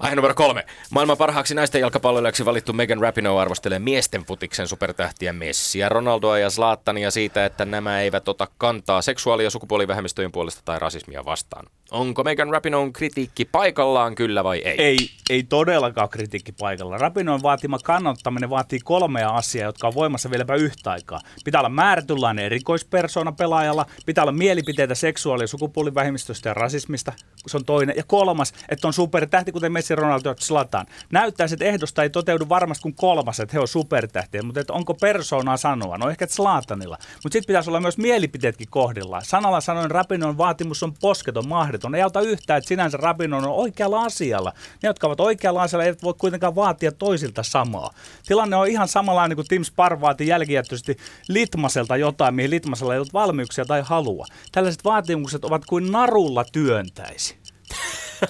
[0.00, 0.66] Aihe numero kolme.
[0.90, 7.10] Maailman parhaaksi naisten jalkapalloilijaksi valittu Megan Rapinoe arvostelee miesten futiksen supertähtiä Messiä, Ronaldoa ja Zlatania
[7.10, 11.66] siitä, että nämä eivät ota kantaa seksuaali- ja sukupuolivähemmistöjen puolesta tai rasismia vastaan.
[11.90, 14.80] Onko Megan Rapinoen kritiikki paikallaan, kyllä vai ei?
[14.80, 14.96] Ei,
[15.30, 16.98] ei todellakaan kritiikki paikalla.
[16.98, 21.20] Rapinoen vaatima kannattaminen vaatii kolmea asiaa, jotka on voimassa vieläpä yhtä aikaa.
[21.44, 27.12] Pitää olla määrätynlainen erikoispersona pelaajalla, pitää olla mielipiteitä seksuaali- ja sukupuolivähemmistöstä ja rasismista,
[27.46, 27.96] se on toinen.
[27.96, 30.86] Ja kolmas, että on supertähti, kuten Messi, Ronaldo ja Zlatan.
[31.12, 34.94] Näyttää, että ehdosta ei toteudu varmasti kuin kolmas, että he on supertähtiä, mutta että onko
[34.94, 35.98] persoonaa sanoa?
[35.98, 36.96] No ehkä Zlatanilla.
[37.00, 39.24] Mutta sitten pitäisi olla myös mielipiteetkin kohdillaan.
[39.24, 41.94] Sanalla sanoen Rapinoen vaatimus on posketon mahdoton mahdoton.
[41.94, 44.52] Ei auta yhtään, että sinänsä Rabinon on oikealla asialla.
[44.82, 47.90] Ne, jotka ovat oikealla asialla, eivät voi kuitenkaan vaatia toisilta samaa.
[48.26, 50.96] Tilanne on ihan samanlainen kuin Tim Spar vaati jälkijättöisesti
[51.28, 54.26] Litmaselta jotain, mihin Litmasella ei ollut valmiuksia tai halua.
[54.52, 57.36] Tällaiset vaatimukset ovat kuin narulla työntäisi.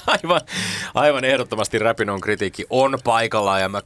[0.23, 0.41] aivan,
[0.95, 3.81] aivan ehdottomasti Rapinon kritiikki on paikallaan ja mä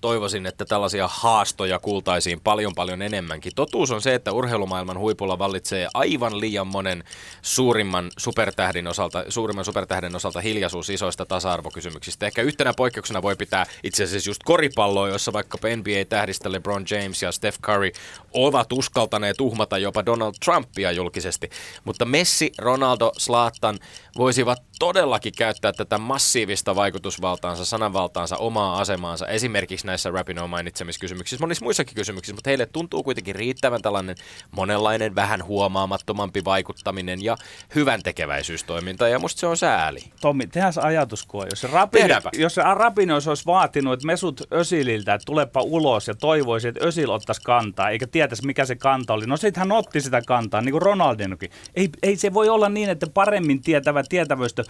[0.00, 3.52] toivoisin, että tällaisia haastoja kuultaisiin paljon paljon enemmänkin.
[3.54, 7.04] Totuus on se, että urheilumaailman huipulla vallitsee aivan liian monen
[7.42, 12.26] suurimman supertähdin osalta, suurimman supertähden osalta hiljaisuus isoista tasa-arvokysymyksistä.
[12.26, 17.32] Ehkä yhtenä poikkeuksena voi pitää itse asiassa just koripalloa, jossa vaikka NBA-tähdistä LeBron James ja
[17.32, 17.90] Steph Curry
[18.32, 21.50] ovat uskaltaneet uhmata jopa Donald Trumpia julkisesti.
[21.84, 23.78] Mutta Messi, Ronaldo, Slaattan
[24.16, 31.94] voisivat todellakin käyttää tätä massiivista vaikutusvaltaansa, sananvaltaansa, omaa asemaansa, esimerkiksi näissä Rapinoe mainitsemiskysymyksissä, monissa muissakin
[31.94, 34.16] kysymyksissä, mutta heille tuntuu kuitenkin riittävän tällainen
[34.50, 37.36] monenlainen, vähän huomaamattomampi vaikuttaminen ja
[37.74, 40.00] hyvän tekeväisyystoiminta, ja musta se on sääli.
[40.20, 41.46] Tommi, tehdään se ajatuskoe.
[41.50, 46.68] Jos Rapino, jos se Rapino olisi vaatinut että Mesut Ösililtä, että tulepa ulos ja toivoisi,
[46.68, 49.26] että Ösil ottaisi kantaa, eikä tietäisi mikä se kanta oli.
[49.26, 51.50] No sitten hän otti sitä kantaa, niin kuin Ronaldinokin.
[51.74, 54.64] Ei, ei se voi olla niin, että paremmin tietävä tietävöistö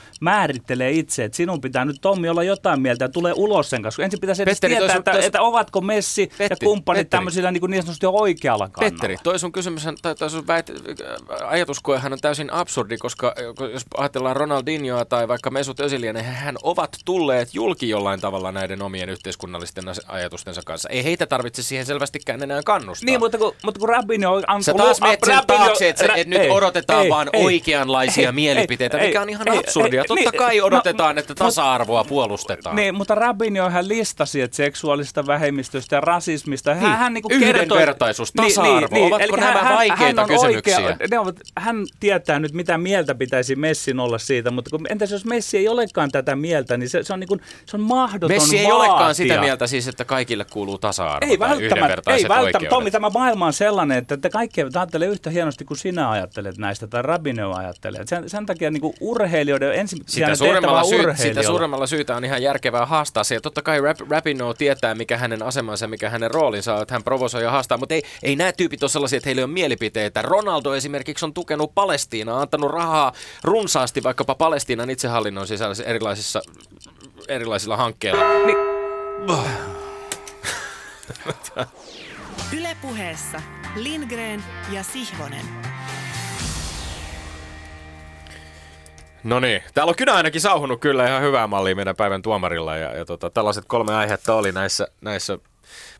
[0.44, 4.02] määrittelee itse, että sinun pitää nyt Tommi olla jotain mieltä ja tulee ulos sen kanssa.
[4.02, 5.24] Ensin pitäisi edes Petteri, tietää, että, tos...
[5.24, 7.18] että, ovatko Messi Petteri, ja kumppanit Petteri.
[7.18, 8.90] tämmöisillä niin, niin sanotusti oikealla kannalla.
[8.90, 10.70] Petteri, toi sun kysymys, tai toi sun väit,
[11.44, 13.34] ajatuskoehan on täysin absurdi, koska
[13.72, 18.82] jos ajatellaan Ronaldinhoa tai vaikka Mesut Öziliä, niin hän ovat tulleet julki jollain tavalla näiden
[18.82, 20.88] omien yhteiskunnallisten ajatustensa kanssa.
[20.88, 23.06] Ei heitä tarvitse siihen selvästikään enää kannustaa.
[23.06, 24.62] Niin, mutta kun, mutta kun Rabinho on...
[24.62, 28.98] Sä taas menet sen taakse, että, että nyt odotetaan ei, vaan ei, oikeanlaisia ei, mielipiteitä,
[28.98, 30.00] ei, mikä on ihan ei, absurdia.
[30.00, 32.76] Ei, Totta niin, kai odotetaan, no, että tasa-arvoa puolustetaan.
[32.76, 36.74] Niin, mutta Rabinho hän listasi, että seksuaalista vähemmistöstä ja rasismista.
[36.74, 40.76] Hän, niin, hän niin yhdenvertaisuus, tasa-arvo, niin, niin, ovatko nämä hän, vaikeita hän kysymyksiä?
[40.76, 45.10] Oikea, ne ovat, hän tietää nyt, mitä mieltä pitäisi Messin olla siitä, mutta kun, entäs
[45.10, 48.30] jos Messi ei olekaan tätä mieltä, niin se, se, on, niin kuin, se on mahdoton
[48.30, 48.76] Messi ei vaatia.
[48.76, 52.70] olekaan sitä mieltä siis, että kaikille kuuluu tasa-arvo ei välttämättä, ei välttämättä.
[52.70, 56.86] Tommi, tämä maailma on sellainen, että te kaikki ajattelee yhtä hienosti kuin sinä ajattelet näistä
[56.86, 58.02] tai Rabinho ajattelee.
[58.06, 62.42] Sen, sen takia niin kuin urheilijoiden ensin sitä suuremmalla, syy, sitä suuremmalla syytä on ihan
[62.42, 63.34] järkevää haastaa se.
[63.34, 67.04] Ja totta kai Rap, Rapino tietää, mikä hänen asemansa, mikä hänen roolinsa on, että hän
[67.04, 67.78] provosoi ja haastaa.
[67.78, 70.22] Mutta ei, ei nämä tyypit ole sellaisia, että heillä on mielipiteitä.
[70.22, 73.12] Ronaldo esimerkiksi on tukenut Palestiinaa, antanut rahaa
[73.44, 76.42] runsaasti vaikkapa Palestiinan itsehallinnon sisällä erilaisissa,
[77.28, 78.24] erilaisilla hankkeilla.
[78.46, 78.58] Niin.
[82.58, 83.42] Ylepuheessa
[83.76, 85.73] Lindgren ja Sihvonen.
[89.24, 92.96] No niin, täällä on kynä ainakin sauhunut kyllä ihan hyvää mallia meidän päivän tuomarilla ja,
[92.96, 95.38] ja tota, tällaiset kolme aihetta oli näissä, näissä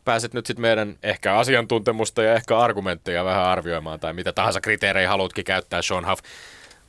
[0.05, 5.09] pääset nyt sitten meidän ehkä asiantuntemusta ja ehkä argumentteja vähän arvioimaan tai mitä tahansa kriteerejä
[5.09, 6.19] haluatkin käyttää, Sean Huff.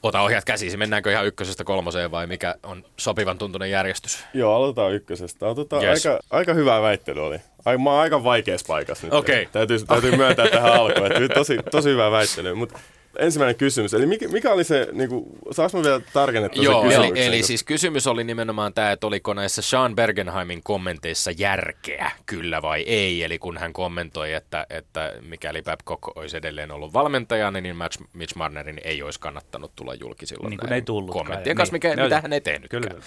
[0.02, 4.24] Ota ohjat käsiisi, mennäänkö ihan ykkösestä kolmoseen vai mikä on sopivan tuntunen järjestys?
[4.34, 5.46] Joo, aloitetaan ykkösestä.
[5.46, 6.06] Otetaan yes.
[6.06, 7.38] aika, aika hyvä väittely oli.
[7.64, 9.14] Ai, mä oon aika vaikeassa paikassa nyt.
[9.14, 9.46] Okay.
[9.52, 12.54] Täytyy, täytyy myöntää tähän alkuun, että tosi, tosi hyvä väittely.
[12.54, 12.78] Mutta
[13.18, 13.94] ensimmäinen kysymys.
[13.94, 17.64] Eli mikä, mikä oli se, niin kuin, saanko vielä tarkennettua Joo, se eli, eli siis
[17.64, 23.22] kysymys oli nimenomaan tämä, että oliko näissä Sean Bergenheimin kommenteissa järkeä, kyllä vai ei.
[23.22, 28.36] Eli kun hän kommentoi, että, että mikäli Babcock olisi edelleen ollut valmentajana, niin Mitch, Mitch
[28.36, 32.02] Marnerin ei olisi kannattanut tulla julki silloin niin ei tullut kommenttien kanssa, mikä, niin.
[32.02, 32.82] mitä hän ei tehnytkään.
[32.82, 33.00] Kyllä.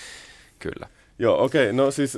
[0.59, 0.87] Kyllä.
[1.19, 2.17] Joo, okei, okay, no siis...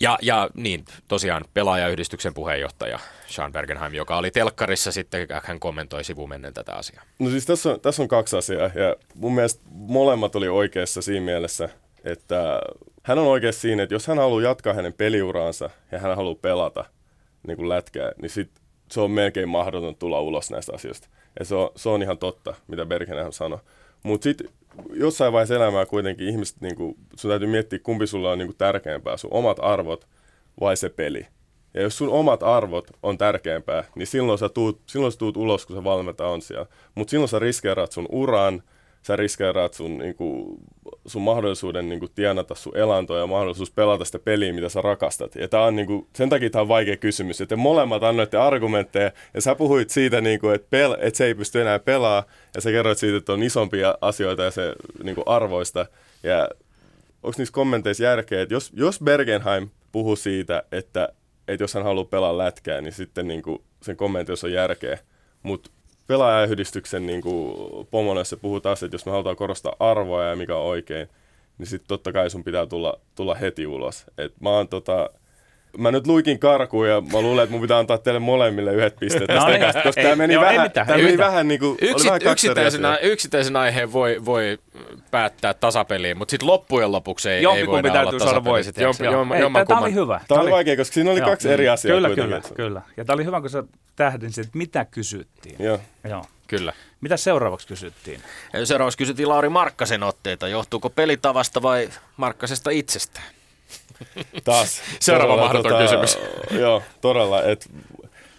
[0.00, 6.54] Ja, ja niin, tosiaan pelaajayhdistyksen puheenjohtaja Sean Bergenheim, joka oli telkkarissa sitten, hän kommentoi sivumennen
[6.54, 7.02] tätä asiaa.
[7.18, 11.24] No siis tässä on, tässä on kaksi asiaa, ja mun mielestä molemmat oli oikeassa siinä
[11.24, 11.68] mielessä,
[12.04, 12.60] että
[13.02, 16.84] hän on oikeassa siinä, että jos hän haluaa jatkaa hänen peliuraansa ja hän haluaa pelata
[17.46, 18.50] niin kuin lätkää, niin sit
[18.90, 21.08] se on melkein mahdoton tulla ulos näistä asioista.
[21.38, 23.58] Ja se on, se on ihan totta, mitä Bergenheim sanoi.
[24.04, 24.48] Mutta sitten
[24.92, 28.56] jossain vaiheessa elämää kuitenkin ihmiset, niin kuin, sun täytyy miettiä, kumpi sulla on niin kuin
[28.56, 30.08] tärkeämpää, sun omat arvot
[30.60, 31.26] vai se peli.
[31.74, 35.66] Ja jos sun omat arvot on tärkeämpää, niin silloin sä tuut, silloin sä tuut ulos,
[35.66, 36.66] kun se valmentaja on siellä.
[36.94, 38.62] Mutta silloin sä riskeeraat sun uran,
[39.06, 40.56] sä riskeeraat sun, niin kuin,
[41.06, 45.34] sun mahdollisuuden niin kuin, tienata sun elantoa ja mahdollisuus pelata sitä peliä, mitä sä rakastat.
[45.34, 49.12] Ja tää on, niin kuin, sen takia tämä on vaikea kysymys, että molemmat annoitte argumentteja,
[49.34, 52.60] ja sä puhuit siitä, niin kuin, että, pel- että se ei pysty enää pelaa, ja
[52.60, 55.86] sä kerroit siitä, että on isompia asioita ja se niin kuin, arvoista.
[56.22, 56.48] Ja
[57.22, 61.08] onko niissä kommenteissa järkeä, että jos, jos Bergenheim puhuu siitä, että,
[61.48, 64.98] että jos hän haluaa pelaa lätkää, niin sitten niin kuin, sen kommentti on järkeä.
[65.42, 65.70] Mutta
[66.06, 67.22] pelaajayhdistyksen niin
[67.90, 71.08] pomoneissa puhutaan, että jos me halutaan korostaa arvoa ja mikä on oikein,
[71.58, 74.04] niin sitten totta kai sun pitää tulla, tulla heti ulos.
[74.18, 75.10] Et mä oon tota,
[75.78, 79.26] mä nyt luikin karkuun ja mä luulen, että mun pitää antaa teille molemmille yhdet pisteet
[79.26, 79.62] tästä No niin.
[79.62, 81.30] ekasta, koska Ei, tämä meni joo, ei vähän, mitään, tää ei meni mitään.
[81.32, 84.58] vähän niin kuin, Yksi, vähän yksittäisen, yksittäisen aiheen voi, voi
[85.10, 88.52] päättää tasapeliin, mutta sitten loppujen lopuksi ei, ei Jompikumpi voida täytyy olla saada tasapeli.
[88.52, 88.82] voittajaksi.
[88.82, 89.12] Jompi, Joo.
[89.14, 90.20] jomma, Ei, Tämä jommankumman- oli hyvä.
[90.28, 91.28] Tämä oli vaikea, koska siinä oli Joo.
[91.28, 92.82] kaksi eri asiaa Kyllä, kyllä, kyllä.
[92.96, 93.64] Ja tämä oli hyvä, kun sä
[93.96, 95.56] tähdensit, että mitä kysyttiin.
[95.58, 95.80] Joo.
[96.08, 96.24] Joo.
[96.46, 96.72] Kyllä.
[97.00, 98.20] Mitä seuraavaksi kysyttiin?
[98.64, 100.48] Seuraavaksi kysyttiin Lauri Markkasen otteita.
[100.48, 103.26] Johtuuko pelitavasta vai Markkasesta itsestään?
[104.44, 104.82] Taas.
[105.00, 106.18] Seuraava todella, mahdoton kysymys.
[106.60, 107.42] Joo, todella.
[107.42, 107.70] Et,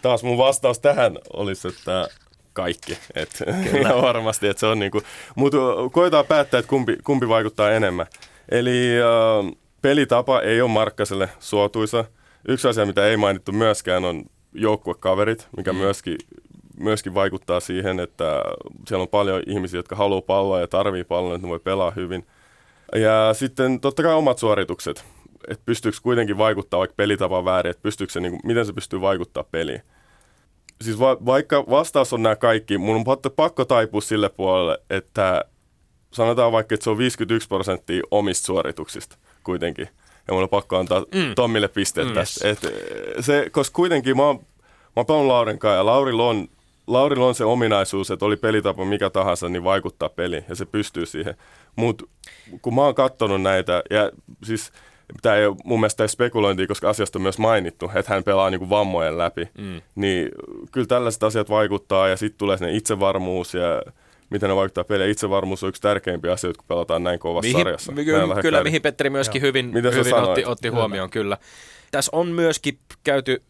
[0.02, 2.08] taas mun vastaus tähän olisi, että
[2.54, 2.98] kaikki.
[3.16, 3.44] Et,
[3.80, 5.02] ihan varmasti, että se on niinku,
[5.36, 5.58] mutta
[5.92, 8.08] koetaan päättää, että kumpi, kumpi vaikuttaa enemmän.
[8.50, 12.06] Eli äh, pelitapa ei ole Markkaselle suotuisa.
[12.48, 15.80] Yksi asia, mitä ei mainittu myöskään, on joukkuekaverit, mikä mm.
[15.80, 16.18] myöskin,
[16.80, 18.44] myöskin vaikuttaa siihen, että
[18.88, 22.28] siellä on paljon ihmisiä, jotka haluaa palloa ja tarvii palloa, että ne voi pelaa hyvin.
[22.96, 25.06] Ja sitten totta kai omat suoritukset.
[25.50, 29.02] Että pystyykö kuitenkin vaikuttaa vaikka pelitapa väärin, että pystyykö se, niin kuin, miten se pystyy
[29.02, 29.82] vaikuttaa peliin.
[30.82, 33.04] Siis va- vaikka vastaus on nämä kaikki, mun on
[33.36, 35.46] pakko, taipua sille puolelle, että
[36.12, 39.90] sanotaan vaikka, että se on 51 prosenttia omista suorituksista kuitenkin.
[40.28, 41.36] Ja mun on pakko antaa mm.
[41.36, 42.50] Tommille pisteet Mm, tästä.
[42.50, 42.72] Et, eh,
[43.20, 44.40] se, koska kuitenkin mä oon,
[44.96, 46.48] mä oon Laurin kanssa ja Laurilla on,
[46.88, 51.06] Laurilla on se ominaisuus, että oli pelitapa mikä tahansa, niin vaikuttaa peliin ja se pystyy
[51.06, 51.36] siihen.
[51.76, 52.06] Mutta
[52.62, 54.12] kun mä oon katsonut näitä, ja
[54.44, 54.72] siis
[55.22, 58.50] tämä ei ole mun mielestä edes spekulointia, koska asiasta on myös mainittu, että hän pelaa
[58.50, 59.82] niinku vammojen läpi, mm.
[59.96, 60.30] niin
[60.72, 63.82] kyllä tällaiset asiat vaikuttaa ja sitten tulee sinne itsevarmuus ja
[64.30, 65.12] miten ne vaikuttaa peliin.
[65.12, 67.92] Itsevarmuus on yksi tärkeimpiä asioita, kun pelataan näin kovassa mihin, sarjassa.
[67.92, 68.42] Näin kyllä, lähekkäin.
[68.42, 70.30] kyllä, mihin Petteri myöskin hyvin, Mitä sä hyvin sanoit?
[70.30, 71.38] otti, otti huomioon, kyllä.
[71.92, 73.42] Tässä on myöskin käyty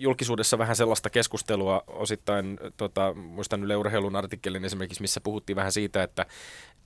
[0.00, 6.02] julkisuudessa vähän sellaista keskustelua osittain, tota, muistan Yle Urheilun artikkelin esimerkiksi, missä puhuttiin vähän siitä,
[6.02, 6.26] että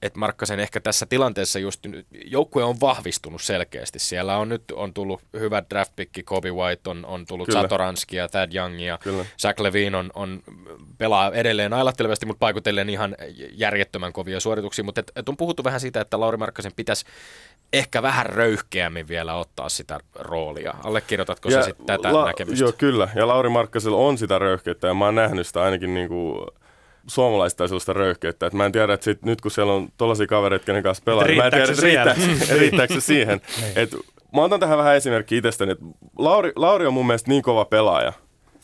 [0.03, 3.99] että Markkasen ehkä tässä tilanteessa just nyt, joukkue on vahvistunut selkeästi.
[3.99, 7.63] Siellä on nyt on tullut hyvä draftpikki, Kobe White on, on tullut Kyllä.
[7.63, 9.25] Satoranskia, Thad Youngia, Kyllä.
[9.41, 10.43] Zach Levine on, on,
[10.99, 13.17] pelaa edelleen ailahtelevasti, mutta paikutellen ihan
[13.51, 14.85] järjettömän kovia suorituksia.
[14.85, 17.05] Mutta et, et on puhuttu vähän siitä, että Lauri Markkasen pitäisi
[17.73, 20.75] ehkä vähän röyhkeämmin vielä ottaa sitä roolia.
[20.85, 22.65] Allekirjoitatko sä sitten tätä La- näkemystä?
[22.65, 23.09] Joo, kyllä.
[23.15, 26.47] Ja Lauri Markkasella on sitä röyhkeyttä ja mä oon nähnyt sitä ainakin niinku
[27.07, 28.47] suomalaista sellaista röyhkeyttä.
[28.47, 31.25] Et mä en tiedä, että sit, nyt kun siellä on tollaisia kavereita, kenen kanssa pelaa,
[31.25, 33.41] niin mä en tiedä, Riittääkö että riittääkö, se siihen.
[33.77, 33.91] Et,
[34.35, 35.73] mä otan tähän vähän esimerkkiä itsestäni.
[35.73, 35.79] Et
[36.19, 38.13] Lauri, Lauri on mun mielestä niin kova pelaaja,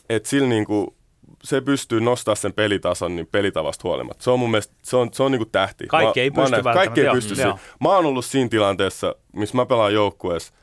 [0.09, 0.95] että sillä niinku,
[1.43, 4.23] se pystyy nostaa sen pelitason niin pelitavasta huolimatta.
[4.23, 5.87] Se on mun mielestä, se on, se on niinku tähti.
[5.87, 7.59] Kaikki mä, ei mä pysty nähnyt- Kaikki ei välttämättä, pysty joo.
[7.81, 10.53] Mä oon ollut siinä tilanteessa, missä mä pelaan joukkueessa,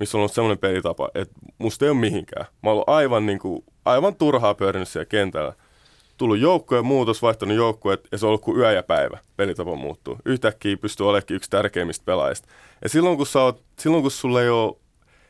[0.00, 2.46] missä on ollut semmoinen pelitapa, että musta ei ole mihinkään.
[2.62, 5.52] Mä oon ollut aivan, niin kuin, aivan turhaa pyörinyt siellä kentällä.
[6.16, 9.18] Tullut joukkueen muutos, vaihtanut joukkueet ja se on ollut kuin yö ja päivä.
[9.36, 10.16] Pelitapa muuttuu.
[10.24, 12.48] Yhtäkkiä pystyy olemaan yksi tärkeimmistä pelaajista.
[12.82, 14.76] Ja silloin kun, sä oot, silloin kun sulla ei ole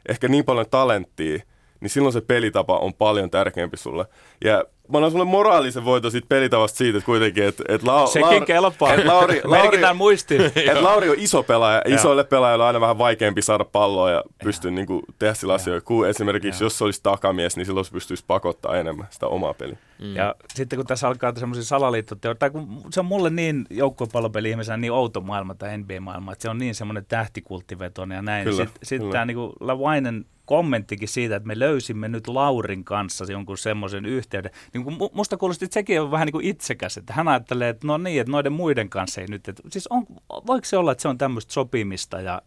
[0.09, 1.43] ehkä niin paljon talenttia,
[1.81, 4.07] niin silloin se pelitapa on paljon tärkeämpi sulle.
[4.45, 8.23] Ja mä annan sulle moraalisen voiton siitä pelitavasta siitä, että kuitenkin, että, että La- Sekin
[8.29, 8.95] Lauri, kelpaa.
[8.95, 10.43] että Lauri, Lauri, muistiin.
[10.57, 11.83] että Lauri on iso pelaaja.
[11.87, 15.85] Isoille pelaajille on aina vähän vaikeampi saada palloa ja pystyä niin kuin, tehdä sillä asioita.
[15.85, 19.79] Kuin esimerkiksi, jos se olisi takamies, niin silloin se pystyisi pakottaa enemmän sitä omaa peliä.
[19.99, 20.17] Mm.
[20.17, 24.93] Ja sitten kun tässä alkaa semmoisia salaliittoteorioita, tai kun se on mulle niin joukkuepallopeli-ihmisenä niin
[24.93, 28.45] outo maailma tai NBA-maailma, että se on niin semmoinen tähtikulttivetoinen ja näin.
[28.45, 29.13] Kyllä, Sitten sit kyllä.
[29.13, 34.51] tämä niin Lavainen kommenttikin siitä, että me löysimme nyt Laurin kanssa jonkun semmoisen yhteyden.
[34.77, 37.69] Niin kuin mu- musta kuulosti, että sekin on vähän niin kuin itsekäs, että hän ajattelee,
[37.69, 39.49] että no niin, että noiden muiden kanssa ei nyt.
[39.49, 40.07] Että, siis on,
[40.47, 42.43] voiko se olla, että se on tämmöistä sopimista ja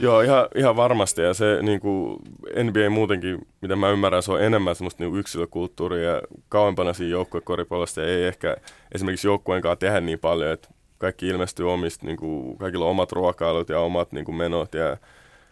[0.00, 1.22] Joo, ihan, ihan varmasti.
[1.22, 2.18] Ja se niin kuin
[2.64, 8.02] NBA muutenkin, mitä mä ymmärrän, se on enemmän semmoista niin yksilökulttuuria ja kauempana siinä joukkuekoripallosta
[8.02, 8.56] ei ehkä
[8.94, 13.12] esimerkiksi joukkueen kanssa tehdä niin paljon, että kaikki ilmestyy omista, niin kuin, kaikilla on omat
[13.12, 14.96] ruokailut ja omat niin kuin menot ja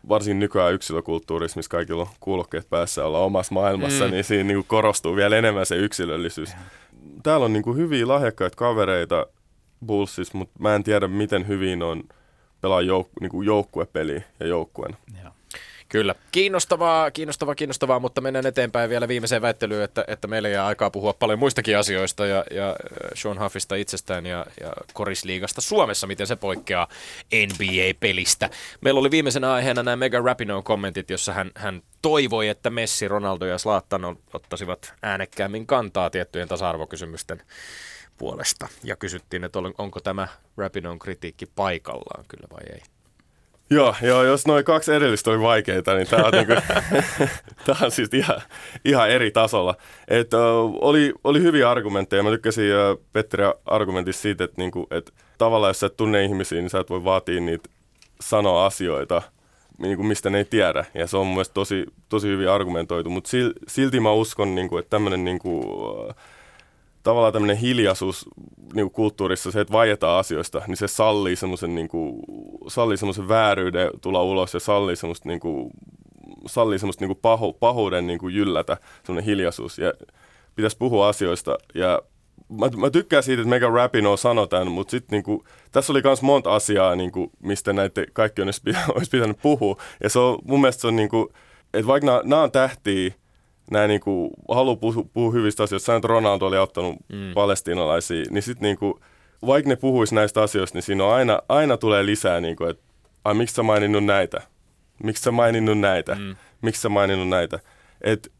[0.09, 4.11] varsinkin nykyään yksilökulttuurissa, missä kaikilla on kuulokkeet päässä olla omassa maailmassa, mm.
[4.11, 6.51] niin siinä niin kuin korostuu vielä enemmän se yksilöllisyys.
[7.23, 9.27] Täällä on niin kuin hyviä lahjakkaita kavereita
[9.87, 12.03] Bullsissa, mutta mä en tiedä, miten hyvin on
[12.61, 14.97] pelaa jouk- niin kuin joukkuepeliä ja joukkueen.
[15.23, 15.33] Joo.
[15.95, 16.15] Kyllä.
[16.33, 21.13] Kiinnostavaa, kiinnostavaa, kiinnostavaa, mutta mennään eteenpäin vielä viimeiseen väittelyyn, että, että meillä jää aikaa puhua
[21.13, 22.77] paljon muistakin asioista ja, ja
[23.15, 26.89] Sean Huffista itsestään ja, ja Korisliigasta Suomessa, miten se poikkeaa
[27.33, 28.51] NBA-pelistä.
[28.81, 33.47] Meillä oli viimeisenä aiheena nämä Mega Rapinoe kommentit, jossa hän, hän toivoi, että Messi, Ronaldo
[33.47, 37.43] ja ot- ottaisivat äänekkäämmin kantaa tiettyjen tasa-arvokysymysten
[38.19, 38.69] puolesta.
[38.85, 42.94] Ja kysyttiin, että on- onko tämä Rapinoen kritiikki paikallaan kyllä vai ei.
[43.71, 46.53] Joo, joo, jos noin kaksi edellistä oli vaikeita, niin tämä on, niinku,
[47.67, 48.41] tää on siis ihan,
[48.85, 49.75] ihan eri tasolla.
[50.09, 52.23] Et, uh, oli, oli hyviä argumentteja.
[52.23, 56.61] Mä tykkäsin uh, Petteri argumentissa siitä, että niinku, et tavallaan jos sä et tunne ihmisiä,
[56.61, 57.69] niin sä et voi vaatia niitä
[58.21, 59.23] sanoa asioita
[59.79, 60.85] niin kuin mistä ne ei tiedä.
[60.95, 63.31] Ja se on mun mielestä tosi, tosi hyvin argumentoitu, mutta
[63.69, 65.65] silti mä uskon, niin kuin, että tämmöinen niin kuin,
[67.05, 68.29] tavallaan tämmöinen hiljaisuus
[68.75, 72.21] niin kulttuurissa, se, että vaietaan asioista, niin se sallii semmoisen niin kuin,
[72.69, 75.71] sallii semmoisen vääryyden tulla ulos ja sallii semmoista niin kuin,
[76.47, 79.79] sallii semmoista niin kuin pahu, pahuuden niin kuin jyllätä, semmoinen hiljaisuus.
[79.79, 79.93] Ja
[80.57, 81.59] pitäisi puhua asioista.
[81.75, 82.03] Ja
[82.49, 86.23] mä, mä tykkään siitä, että Mega Rapino sanoi tämän, mutta sitten niinku, tässä oli myös
[86.23, 88.43] monta asiaa, niinku, mistä näitä kaikki
[88.95, 89.77] olisi pitänyt puhua.
[90.03, 91.33] Ja se on, mun mielestä se on, niinku,
[91.75, 93.11] että vaikka nämä on tähtiä,
[93.71, 97.35] nämä niinku, haluaa puhua, puhua hyvistä asioista, sanoin, että Ronaldo oli auttanut mm.
[97.35, 99.01] palestiinalaisia, niin sitten niinku,
[99.47, 102.83] vaikka ne puhuisi näistä asioista, niin siinä on aina, aina tulee lisää, niinku, että
[103.25, 104.41] ai miksi sä maininnut näitä?
[105.03, 106.15] Miksi sä maininnut näitä?
[106.15, 106.37] Mm.
[106.63, 107.59] Miksi sä maininnut näitä?
[108.01, 108.33] Et,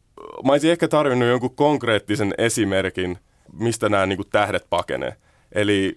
[0.45, 3.17] mä olisin ehkä tarvinnut jonkun konkreettisen esimerkin,
[3.53, 5.15] mistä nämä niin kuin, tähdet pakenee.
[5.51, 5.95] Eli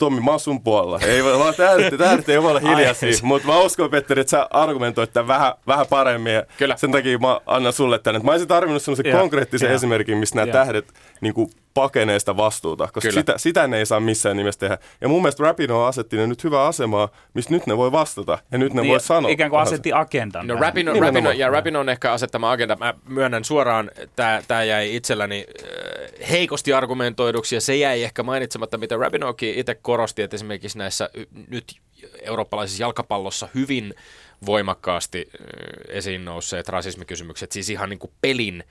[0.00, 0.98] Tommi, mä oon sun puolella.
[1.06, 4.46] Ei voi olla tähdet, tähdet ei voi olla hiljaisia, mutta mä uskon, Petteri, että sä
[4.50, 6.32] argumentoit tämän vähän, vähän paremmin.
[6.32, 6.76] Ja Kyllä.
[6.76, 8.20] Sen takia mä annan sulle tänne.
[8.20, 9.74] Mä olisin tarvinnut sellaisen konkreettisen ja.
[9.74, 10.52] esimerkin, missä nämä ja.
[10.52, 14.78] tähdet niin kuin, pakenee sitä vastuuta, koska sitä, sitä ne ei saa missään nimessä tehdä.
[15.00, 18.58] Ja mun mielestä Rapino asetti ne nyt hyvää asemaa, missä nyt ne voi vastata ja
[18.58, 19.30] nyt ne niin, voi sanoa.
[19.30, 20.46] Ikään kuin asetti agendan.
[20.46, 22.76] No Rapino, Rapino, ja Rapino on ehkä asettama agenda.
[22.76, 23.90] Mä myönnän suoraan,
[24.48, 25.46] tämä jäi itselläni
[26.30, 31.10] heikosti argumentoiduksi ja se jäi ehkä mainitsematta, mitä Rapinokin itse korosti, että esimerkiksi näissä
[31.48, 31.76] nyt
[32.22, 33.94] eurooppalaisessa jalkapallossa hyvin
[34.46, 35.30] voimakkaasti
[35.88, 38.64] esiin nousseet rasismikysymykset, siis ihan niin kuin pelin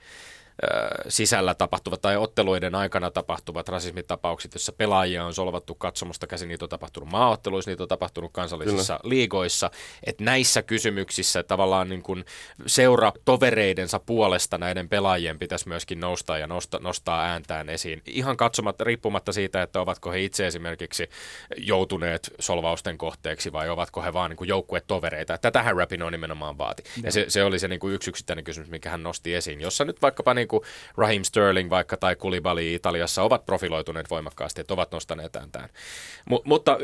[1.08, 6.68] sisällä tapahtuvat tai otteluiden aikana tapahtuvat rasismitapaukset, joissa pelaajia on solvattu katsomusta käsin, niitä on
[6.68, 9.10] tapahtunut maaotteluissa, niitä on tapahtunut kansallisissa Kyllä.
[9.10, 9.70] liigoissa,
[10.06, 12.24] että näissä kysymyksissä tavallaan niin kuin
[12.66, 18.02] seura tovereidensa puolesta näiden pelaajien pitäisi myöskin nousta ja nosta, nostaa ääntään esiin.
[18.06, 21.08] Ihan katsomatta, riippumatta siitä, että ovatko he itse esimerkiksi
[21.56, 25.38] joutuneet solvausten kohteeksi vai ovatko he vaan niin joukkuetovereita.
[25.38, 26.82] Tätähän Rapino nimenomaan vaati.
[26.96, 29.60] Ja, ja se, se oli se niin kuin yksi yksittäinen kysymys, mikä hän nosti esiin,
[29.60, 30.62] jossa nyt vaikkapa niin kuin
[30.96, 35.68] Raheem Sterling vaikka tai Kulibali Italiassa ovat profiloituneet voimakkaasti, että ovat nostaneet ääntään.
[36.30, 36.78] M- mutta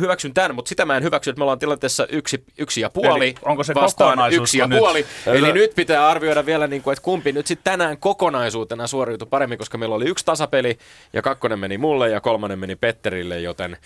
[0.00, 3.26] hyväksyn tämän, mutta sitä mä en hyväksy, että me ollaan tilanteessa yksi, yksi ja puoli
[3.26, 4.78] Eli onko se vastaan yksi ja nyt?
[4.78, 5.06] puoli.
[5.26, 9.58] Eli nyt pitää arvioida vielä, niin kuin, että kumpi nyt sitten tänään kokonaisuutena suoriutui paremmin,
[9.58, 10.78] koska meillä oli yksi tasapeli
[11.12, 13.76] ja kakkonen meni mulle ja kolmannen meni Petterille, joten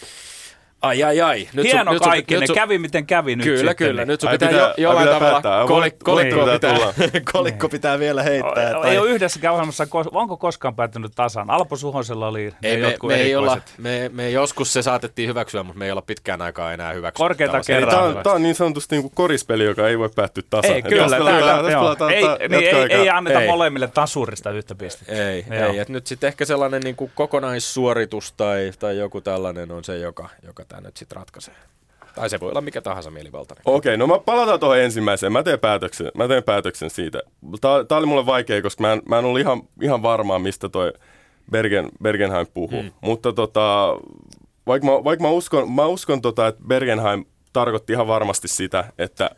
[0.82, 1.48] Ai ai ai.
[1.52, 3.76] Nyt Hieno sun, kaikki, nyt sun, ne kävi miten kävi nyt Kyllä, sitten.
[3.76, 4.04] kyllä.
[4.04, 8.22] Nyt sun pitää, pitää jo, jollain pitää tavalla, kolik, kolikko, niin, pitää, kolikko pitää vielä
[8.22, 8.78] heittää.
[8.78, 8.90] O, tai...
[8.90, 11.50] Ei ole yhdessä ohjelmassa, onko koskaan päättynyt tasan?
[11.50, 15.78] Alpo Suhosella oli ei, me, me, ei olla, me, me, joskus se saatettiin hyväksyä, mutta
[15.78, 17.24] me ei olla pitkään aikaa enää hyväksyä.
[17.24, 17.90] Korkeita kerran.
[17.90, 20.72] Tämä on, tämä on niin sanotusti niin kuin korispeli, joka ei voi päättyä tasan.
[20.72, 21.16] Ei, kyllä.
[22.10, 25.12] Ei, niin, ei, ei anneta molemmille tasurista yhtä pistettä.
[25.12, 25.84] Ei, ei.
[25.88, 30.28] Nyt sitten ehkä sellainen niin kokonaissuoritus tai joku tällainen on se, joka
[30.68, 31.54] tämä nyt sitten ratkaisee.
[32.14, 33.62] Tai se voi olla mikä tahansa mielivaltainen.
[33.64, 35.32] Okei, okay, no mä palataan tuohon ensimmäiseen.
[35.32, 37.22] Mä teen päätöksen, mä teen päätöksen siitä.
[37.60, 40.68] Tää, tää oli mulle vaikea, koska mä en, mä en ollut ihan, ihan varma, mistä
[40.68, 40.92] toi
[41.50, 42.82] Bergen, Bergenheim puhuu.
[42.82, 42.90] Hmm.
[43.00, 43.96] Mutta tota,
[44.66, 49.30] vaikka mä, vaik mä uskon, mä uskon tota, että Bergenheim tarkoitti ihan varmasti sitä, että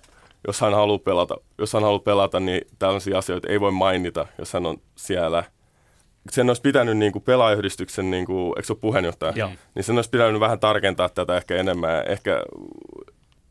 [0.46, 4.52] jos hän haluaa pelata, jos hän haluaa pelata, niin tällaisia asioita ei voi mainita, jos
[4.52, 5.44] hän on siellä–
[6.30, 9.50] sen olisi pitänyt niin kuin pelaajayhdistyksen, niin kuin, eikö se ole puheenjohtaja, Joo.
[9.74, 12.42] niin sen olisi pitänyt vähän tarkentaa tätä ehkä enemmän, ehkä,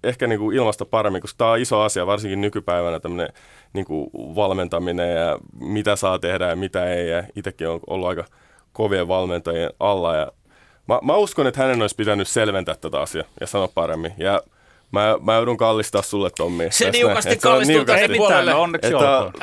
[0.04, 3.34] ehkä niin kuin ilmasta paremmin, koska tämä on iso asia, varsinkin nykypäivänä tämmöinen
[3.74, 8.26] niin kuin valmentaminen ja mitä saa tehdä ja mitä ei, ja itsekin on ollut aika
[8.74, 10.32] kovien valmentajien alla, ja
[10.88, 14.42] mä, mä uskon, että hänen olisi pitänyt selventää tätä asiaa ja sanoa paremmin, ja
[14.92, 16.68] Mä, mä joudun kallistaa sulle, Tommi.
[16.70, 18.54] Se niukasti kallistuu tänne puolelle.
[18.54, 18.92] Onneksi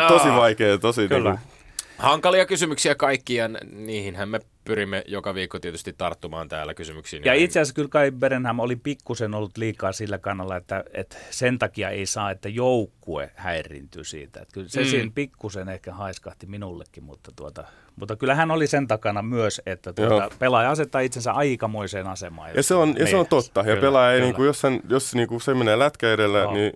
[0.09, 1.31] Tosi vaikea, tosi Kyllä.
[1.31, 1.56] Niin kuin,
[1.99, 7.25] Hankalia kysymyksiä kaikkia, niihinhän me pyrimme joka viikko tietysti tarttumaan täällä kysymyksiin.
[7.25, 11.59] Ja itse asiassa kyllä Kai Berenham oli pikkusen ollut liikaa sillä kannalla, että, että sen
[11.59, 14.41] takia ei saa, että joukkue häirintyy siitä.
[14.41, 14.87] Että kyllä se mm.
[14.87, 17.65] siinä pikkusen ehkä haiskahti minullekin, mutta, tuota,
[17.97, 22.51] mutta kyllä hän oli sen takana myös, että tuota, pelaaja asettaa itsensä aikamoiseen asemaan.
[22.55, 23.61] Ja se on, ja se on totta.
[23.61, 26.53] Ja pelaaja ei, niin kuin, jos, sen, jos niin kuin se menee lätkä edellä, no.
[26.53, 26.73] niin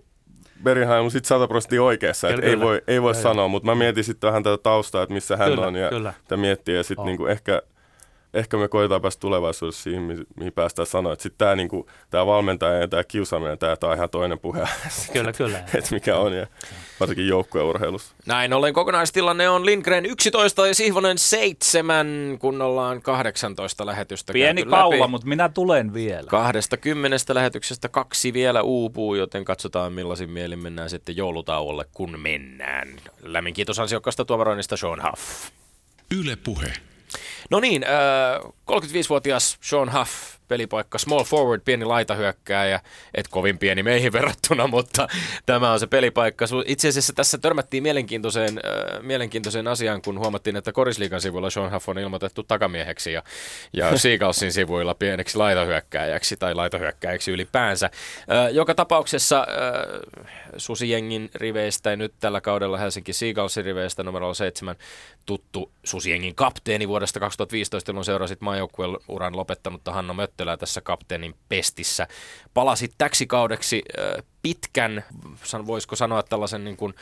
[0.63, 4.03] Bergheim on sitten 100 prosenttia oikeassa, että ei voi, ei voi sanoa, mutta mä mietin
[4.03, 6.13] sitten vähän tätä taustaa, että missä hän kyllä, on ja kyllä.
[6.35, 7.05] miettii ja sitten oh.
[7.05, 7.61] niinku ehkä
[8.33, 11.13] ehkä me koetaan päästä tulevaisuudessa siihen, mihin, mihin päästään sanoa.
[11.13, 14.59] Että sitten tämä niinku, tää valmentaja ja tämä kiusaaminen, tämä on ihan toinen puhe.
[15.13, 15.57] Kyllä, kyllä.
[15.77, 16.47] että mikä on, ja
[16.99, 18.15] varsinkin joukkueurheilussa.
[18.25, 25.07] Näin ollen kokonaistilanne on Lindgren 11 ja Sihvonen 7, kun ollaan 18 lähetystä Pieni kaula,
[25.07, 26.27] mutta minä tulen vielä.
[26.27, 32.87] Kahdesta kymmenestä lähetyksestä kaksi vielä uupuu, joten katsotaan millaisin mielin mennään sitten joulutauolle, kun mennään.
[33.23, 35.51] Lämmin kiitos ansiokkaasta tuomaroinnista Sean Huff.
[36.19, 36.73] Yle Puhe.
[37.51, 37.89] No niin, äh,
[38.67, 42.79] 35-vuotias Sean Huff pelipaikka small forward, pieni laitahyökkääjä,
[43.13, 45.07] et kovin pieni meihin verrattuna, mutta
[45.45, 46.45] tämä on se pelipaikka.
[46.65, 51.89] Itse asiassa tässä törmättiin mielenkiintoiseen, äh, mielenkiintoiseen asiaan, kun huomattiin, että Korisliikan sivuilla Sean Huff
[51.89, 53.23] on ilmoitettu takamieheksi ja,
[53.73, 57.85] ja Seagalsin sivuilla pieneksi laitahyökkääjäksi tai laitahyökkääjäksi ylipäänsä.
[57.85, 59.99] Äh, joka tapauksessa äh,
[60.57, 64.75] Susijengin riveistä ja nyt tällä kaudella Helsinki Seagalsin riveistä numero 7
[65.25, 72.07] tuttu Susiengin kapteeni vuodesta 2015, jolloin seurasit maajoukkueen uran lopettanutta Hanno Möttölää tässä kapteenin pestissä.
[72.53, 73.83] Palasit täksi kaudeksi
[74.41, 75.03] pitkän,
[75.67, 76.93] voisiko sanoa tällaisen niin kuin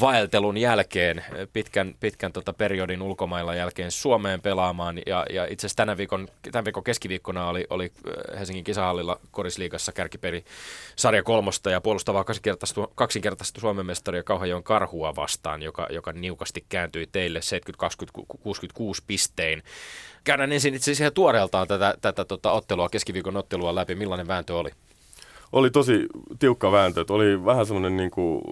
[0.00, 5.00] vaeltelun jälkeen, pitkän, pitkän tota periodin ulkomailla jälkeen Suomeen pelaamaan.
[5.06, 7.92] Ja, ja itse asiassa tänä viikon, tämän viikon keskiviikkona oli, oli
[8.38, 10.44] Helsingin kisahallilla Korisliigassa kärkiperi
[10.96, 17.06] sarja kolmosta ja puolustavaa kaksinkertaista, kaksinkertaista Suomen mestaria Kauhajoen Karhua vastaan, joka, joka niukasti kääntyi
[17.12, 19.62] teille 70-66 pistein.
[20.24, 23.94] Käydään ensin itse asiassa tuoreeltaan tätä, tätä tota ottelua, keskiviikon ottelua läpi.
[23.94, 24.70] Millainen vääntö oli?
[25.52, 26.06] oli tosi
[26.38, 28.42] tiukka vääntö, että oli vähän semmoinen niin kuin,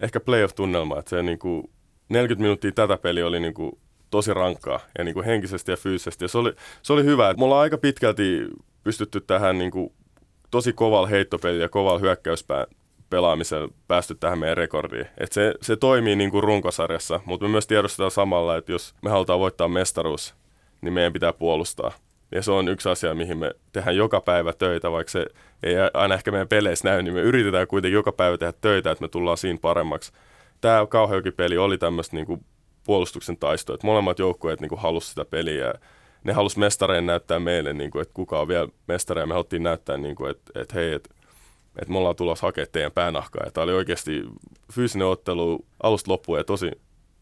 [0.00, 1.70] ehkä playoff-tunnelma, että se niin kuin,
[2.08, 3.72] 40 minuuttia tätä peliä oli niin kuin,
[4.10, 6.24] tosi rankkaa ja niin kuin henkisesti ja fyysisesti.
[6.24, 7.34] Ja se oli, se oli hyvä.
[7.38, 8.48] Me ollaan aika pitkälti
[8.84, 9.92] pystytty tähän niin kuin,
[10.50, 12.66] tosi kovalla heittopeliä ja kovalla hyökkäyspään
[13.10, 15.06] pelaamisella päästy tähän meidän rekordiin.
[15.18, 19.10] Et se, se toimii niin kuin runkosarjassa, mutta me myös tiedostetaan samalla, että jos me
[19.10, 20.34] halutaan voittaa mestaruus,
[20.80, 21.92] niin meidän pitää puolustaa.
[22.32, 25.26] Ja se on yksi asia, mihin me tehdään joka päivä töitä, vaikka se
[25.62, 29.04] ei aina ehkä meidän peleissä näy, niin me yritetään kuitenkin joka päivä tehdä töitä, että
[29.04, 30.12] me tullaan siinä paremmaksi.
[30.60, 32.44] Tämä Kauhajoki-peli oli tämmöistä niin kuin
[32.84, 35.74] puolustuksen taistoa, että molemmat joukkueet niin halusivat sitä peliä.
[36.24, 39.62] Ne halusivat mestareen näyttää meille, niin kuin, että kuka on vielä mestari, ja me haluttiin
[39.62, 41.14] näyttää, niin kuin, että, että hei, että,
[41.78, 43.42] että me ollaan tulossa hakemaan teidän päänahkaa.
[43.44, 44.24] Ja tämä oli oikeasti
[44.72, 46.70] fyysinen ottelu alusta loppuun ja tosi,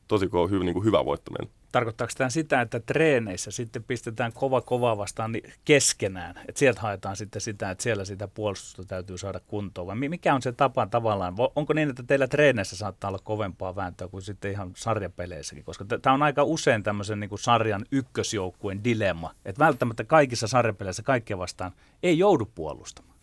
[0.09, 4.61] tosi hyvä, niin kuin hyvä voitto meille tarkoittaako tämä sitä, että treeneissä sitten pistetään kova
[4.61, 9.41] kova vastaan niin keskenään, että sieltä haetaan sitten sitä, että siellä sitä puolustusta täytyy saada
[9.47, 13.77] kuntoon, vai mikä on se tapa tavallaan, onko niin, että teillä treeneissä saattaa olla kovempaa
[13.77, 18.85] vääntöä kuin sitten ihan sarjapeleissäkin, koska tämä on aika usein tämmöisen niin kuin sarjan ykkösjoukkueen
[18.85, 21.73] dilemma, että välttämättä kaikissa sarjapeleissä kaikkea vastaan
[22.03, 23.15] ei joudu puolustamaan.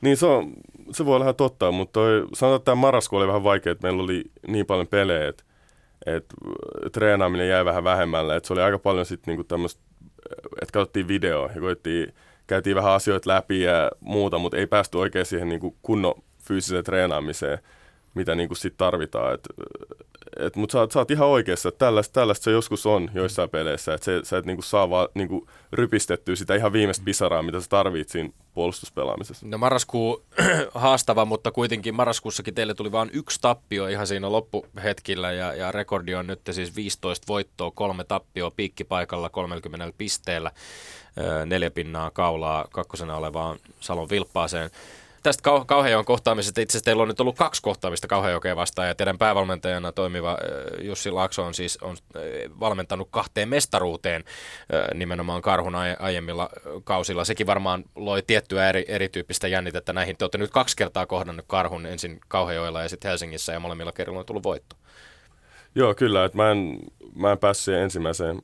[0.00, 0.52] Niin se, on,
[0.90, 3.86] se voi olla ihan totta, mutta toi, sanotaan, että tämä marrasku oli vähän vaikea, että
[3.86, 5.44] meillä oli niin paljon pelejä, että
[6.06, 6.34] että
[6.92, 8.36] treenaaminen jäi vähän vähemmälle.
[8.36, 9.82] Että se oli aika paljon sitten niinku tämmöistä,
[10.62, 12.14] että katsottiin videoa ja koettiin,
[12.46, 17.58] käytiin vähän asioita läpi ja muuta, mutta ei päästy oikein siihen niinku kunnon fyysiseen treenaamiseen,
[18.14, 19.34] mitä niinku sit tarvitaan.
[19.34, 20.15] Et, et,
[20.56, 24.04] mutta sä, sä oot ihan oikeassa, että tällaista, tällaista se joskus on joissain peleissä, että
[24.04, 28.08] se, sä et niinku saa vaan niinku rypistettyä sitä ihan viimeistä pisaraa, mitä sä tarvitset
[28.08, 29.46] siinä puolustuspelaamisessa.
[29.46, 30.22] No marraskuu
[30.74, 36.14] haastava, mutta kuitenkin marraskuussakin teille tuli vain yksi tappio ihan siinä loppuhetkillä ja, ja rekordi
[36.14, 40.50] on nyt siis 15 voittoa, kolme tappioa piikkipaikalla 30 pisteellä,
[41.46, 44.70] neljä pinnaa kaulaa kakkosena olevaan Salon Vilppaaseen
[45.26, 46.60] tästä kau- Kauhajoen kohtaamisesta.
[46.60, 50.38] Itse asiassa teillä on nyt ollut kaksi kohtaamista Kauhajokea vastaan ja teidän päävalmentajana toimiva
[50.82, 51.96] Jussi Laakso on siis on
[52.60, 54.24] valmentanut kahteen mestaruuteen
[54.94, 56.50] nimenomaan Karhun aiemmilla
[56.84, 57.24] kausilla.
[57.24, 60.16] Sekin varmaan loi tiettyä eri, erityyppistä jännitettä näihin.
[60.16, 64.20] Te olette nyt kaksi kertaa kohdannut Karhun ensin Kauhajoella ja sitten Helsingissä ja molemmilla kerralla
[64.20, 64.76] on tullut voitto.
[65.74, 66.24] Joo, kyllä.
[66.24, 66.78] Että mä, en,
[67.14, 68.42] mä en päässyt ensimmäiseen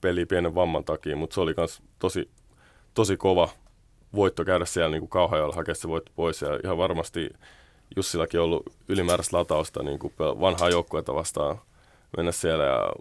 [0.00, 2.30] peliin pienen vamman takia, mutta se oli myös tosi,
[2.94, 3.48] tosi kova
[4.14, 6.42] voitto käydä siellä niin kauhajoilla hakea se voitto pois.
[6.42, 7.30] Ja ihan varmasti
[7.96, 11.60] Jussillakin on ollut ylimääräistä latausta niin kuin vanhaa joukkuetta vastaan
[12.16, 12.92] mennä siellä ja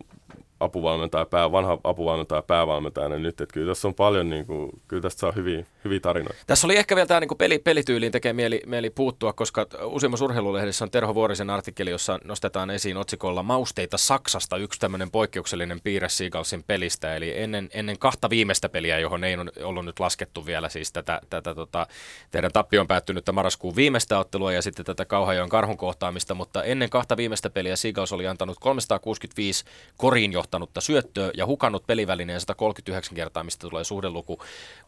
[0.62, 3.42] apuvalmentaja, pää, vanha apuvalmentaja päävalmentajana nyt.
[3.42, 6.44] Että kyllä tässä on paljon, niin kuin, kyllä tästä saa hyviä, hyviä tarinoita.
[6.48, 10.86] Tässä oli ehkä vielä tämä niin peli, pelityyliin tekee mieli, mieli puuttua, koska uusimmassa urheilulehdessä
[10.86, 16.64] on Terho Vuorisen artikkeli, jossa nostetaan esiin otsikolla Mausteita Saksasta, yksi tämmöinen poikkeuksellinen piirre Seagalsin
[16.64, 17.16] pelistä.
[17.16, 21.56] Eli ennen, ennen kahta viimeistä peliä, johon ei ollut nyt laskettu vielä siis tätä, tätä
[21.56, 21.88] tota,
[22.32, 27.18] teidän tappioon päättynyttä marraskuun viimeistä ottelua ja sitten tätä Kauhajoen karhun kohtaamista, mutta ennen kahta
[27.18, 29.66] viimeistä peliä Seagals oli antanut 365
[29.98, 34.40] koriin johtanutta syöttöä ja hukannut pelivälineen 139 kertaa, mistä tulee suhdeluku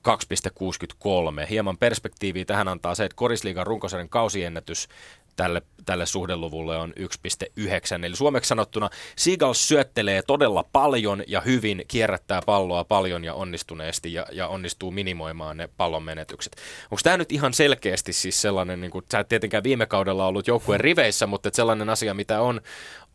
[0.08, 1.48] 2,63.
[1.50, 4.88] Hieman perspektiiviä tähän antaa se, että Korisliigan runkosarjan kausiennätys
[5.36, 8.06] tälle, tälle suhdeluvulle on 1,9.
[8.06, 14.26] Eli suomeksi sanottuna Seagulls syöttelee todella paljon ja hyvin, kierrättää palloa paljon ja onnistuneesti ja,
[14.32, 16.56] ja onnistuu minimoimaan ne pallon menetykset.
[16.92, 20.48] Onko tämä nyt ihan selkeästi siis sellainen, niin kuin, sä et tietenkään viime kaudella ollut
[20.48, 22.62] joukkueen riveissä, mutta sellainen asia, mitä on,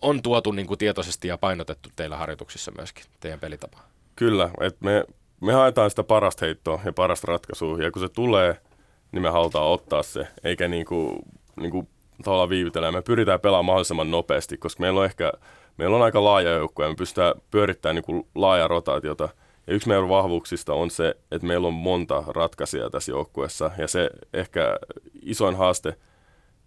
[0.03, 3.89] on tuotu niin kuin tietoisesti ja painotettu teillä harjoituksissa myöskin, teidän pelitapaa?
[4.17, 5.05] Kyllä, että me,
[5.41, 8.57] me haetaan sitä parasta heittoa ja parasta ratkaisua, ja kun se tulee,
[9.13, 11.19] niin me halutaan ottaa se, eikä niin kuin,
[11.57, 11.89] niin kuin
[12.25, 12.93] tavallaan viivytellä.
[12.93, 15.33] Me pyritään pelaamaan mahdollisimman nopeasti, koska meillä on ehkä
[15.79, 19.29] meillä on aika laaja joukko ja me pystytään pyörittämään niin kuin laaja rotaatiota
[19.67, 23.71] Ja yksi meidän vahvuuksista on se, että meillä on monta ratkaisijaa tässä joukkueessa.
[23.79, 24.77] Ja se ehkä
[25.23, 25.97] isoin haaste,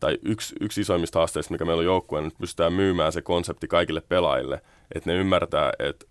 [0.02, 4.02] tai yksi, yksi isoimmista haasteista, mikä meillä on joukkueena, että pystytään myymään se konsepti kaikille
[4.02, 4.62] pelaajille.
[4.96, 6.06] Että ne ymmärtää, että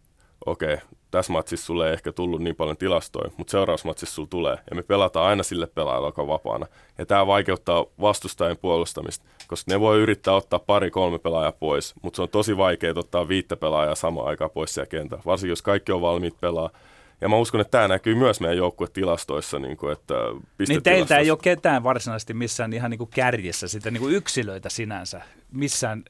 [0.46, 4.28] okei, okay, tässä matsissa sulle ei ehkä tullut niin paljon tilastoja, mutta seuraavassa matsissa sulla
[4.28, 4.56] tulee.
[4.70, 6.66] Ja me pelataan aina sille pelaajalle, joka on vapaana.
[6.98, 12.22] Ja tämä vaikeuttaa vastustajien puolustamista, koska ne voi yrittää ottaa pari-kolme pelaajaa pois, mutta se
[12.22, 16.00] on tosi vaikea ottaa viittä pelaajaa samaan aikaan pois siellä kentällä, varsinkin jos kaikki on
[16.00, 16.70] valmiit pelaa.
[17.20, 19.58] Ja mä uskon, että tämä näkyy myös meidän joukkuetilastoissa.
[19.58, 20.14] Niin, kuin, että
[20.68, 24.68] niin teiltä ei ole ketään varsinaisesti missään ihan niin kuin kärjessä sitä niin kuin yksilöitä
[24.68, 25.22] sinänsä.
[25.52, 26.02] Missään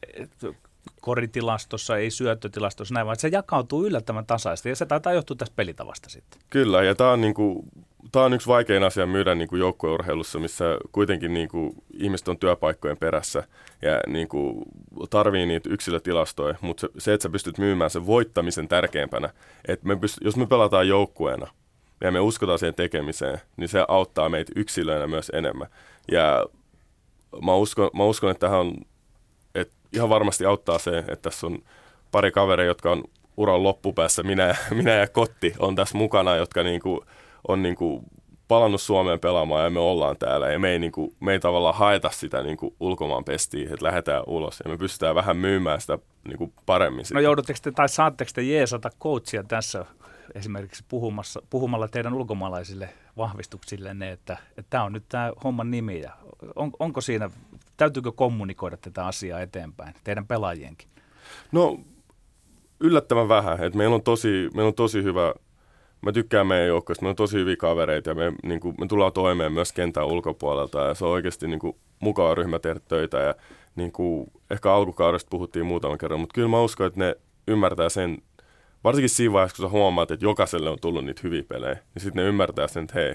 [1.01, 6.09] koritilastossa, ei syöttötilastossa, näin, vaan se jakautuu yllättävän tasaisesti ja se taitaa johtua tästä pelitavasta
[6.09, 6.41] sitten.
[6.51, 7.69] Kyllä, ja tämä on, niin kuin,
[8.13, 12.39] tämä on yksi vaikein asia myydä niin kuin joukkueurheilussa, missä kuitenkin niin kuin, ihmiset on
[12.39, 13.43] työpaikkojen perässä
[13.83, 14.63] ja niin kuin,
[15.11, 19.31] tarvii niitä yksilötilastoja, mutta se, että sä pystyt myymään sen voittamisen tärkeimpänä,
[19.69, 21.47] että me pyst- jos me pelataan joukkueena
[22.01, 25.69] ja me uskotaan siihen tekemiseen, niin se auttaa meitä yksilöinä myös enemmän.
[26.13, 26.47] Ja
[27.45, 28.75] mä uskon, mä uskon että tähän on
[29.93, 31.59] ihan varmasti auttaa se, että tässä on
[32.13, 33.05] pari kaveria, jotka on
[33.37, 37.05] uran loppupäässä, minä, minä ja Kotti on tässä mukana, jotka niinku,
[37.51, 38.05] on niinku
[38.49, 40.53] palannut Suomeen pelaamaan ja me ollaan täällä.
[40.53, 44.61] Ja me ei, niinku, me ei tavallaan haeta sitä niinku ulkomaan pestiä, että lähdetään ulos
[44.65, 45.99] ja me pystytään vähän myymään sitä
[46.29, 47.05] niinku paremmin.
[47.15, 49.85] No joudutteko te tai saatteko te jeesata coachia tässä
[50.35, 56.13] esimerkiksi puhumassa, puhumalla teidän ulkomaalaisille vahvistuksille, että, että tämä on nyt tämä homman nimi ja
[56.57, 57.31] on, onko siinä
[57.77, 60.89] täytyykö kommunikoida tätä asiaa eteenpäin, teidän pelaajienkin?
[61.53, 61.81] No
[62.81, 63.65] yllättävän vähän.
[63.65, 65.35] Et meillä, on tosi, meillä on tosi hyvä,
[66.03, 69.13] mä tykkään meidän joukkoista, meillä on tosi hyviä kavereita ja me, niin kuin, me tullaan
[69.13, 73.35] toimeen myös kentän ulkopuolelta ja se on oikeasti niin kuin, mukava ryhmä tehdä töitä ja
[73.77, 77.17] niin kuin, ehkä alkukaudesta puhuttiin muutaman kerran, mutta kyllä mä uskon, että ne
[77.49, 78.19] ymmärtää sen,
[78.85, 82.23] varsinkin siinä vaiheessa, kun sä huomaat, että jokaiselle on tullut niitä hyviä pelejä, niin sitten
[82.23, 83.15] ne ymmärtää sen, että hei,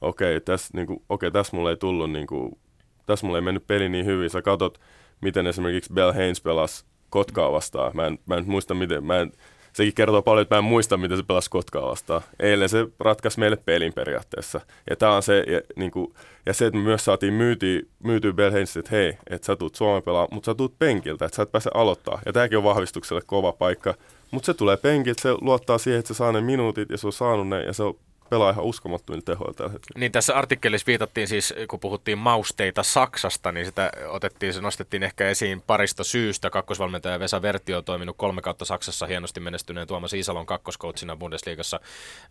[0.00, 2.58] okei, okay, tässä niin okay, täs mulle ei tullut niin kuin,
[3.06, 4.30] tässä mulla ei mennyt peli niin hyvin.
[4.30, 4.80] Sä katsot,
[5.20, 7.92] miten esimerkiksi Bell Haynes pelasi Kotkaa vastaan.
[7.94, 9.32] Mä en, mä en muista, miten, mä en,
[9.74, 12.22] sekin kertoo paljon, että mä en muista, miten se pelasi Kotkaa vastaan.
[12.40, 14.60] Eilen se ratkaisi meille pelin periaatteessa.
[14.90, 16.14] Ja tämä on se, ja, niin kuin,
[16.46, 20.02] ja se, että me myös saatiin myytyä, myytyä Haynes, että hei, että sä tuut Suomen
[20.02, 22.20] pelaa, mutta sä tuut penkiltä, että sä et pääse aloittaa.
[22.26, 23.94] Ja tämäkin on vahvistukselle kova paikka.
[24.30, 27.12] Mutta se tulee penkiltä, se luottaa siihen, että se saa ne minuutit ja se on
[27.12, 27.94] saanut ne ja se on
[28.34, 30.00] pelaa ihan uskomattomilla tehoilla tällä hetkellä.
[30.00, 35.28] Niin tässä artikkelissa viitattiin siis, kun puhuttiin mausteita Saksasta, niin sitä otettiin, se nostettiin ehkä
[35.28, 36.50] esiin parista syystä.
[36.50, 41.80] Kakkosvalmentaja Vesa Vertio on toiminut kolme kautta Saksassa hienosti menestyneen Tuomas Isalon kakkoskoutsina Bundesliigassa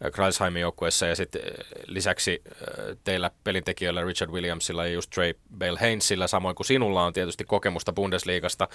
[0.05, 1.53] äh, Kreisheimin joukkueessa ja sitten äh,
[1.87, 7.13] lisäksi äh, teillä pelintekijöillä Richard Williamsilla ja just Trey Bale Hainesilla, samoin kuin sinulla on
[7.13, 8.67] tietysti kokemusta Bundesliigasta.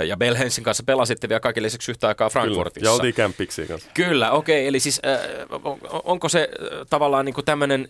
[0.00, 2.80] Ja Bale Hainesin kanssa pelasitte vielä kaikille lisäksi yhtä aikaa Frankfurtissa.
[2.80, 3.90] Kyllä, ja oltiin kanssa.
[3.94, 4.60] Kyllä, okei.
[4.60, 5.20] Okay, eli siis äh,
[6.04, 6.48] onko se
[6.90, 7.88] tavallaan niin kuin tämmöinen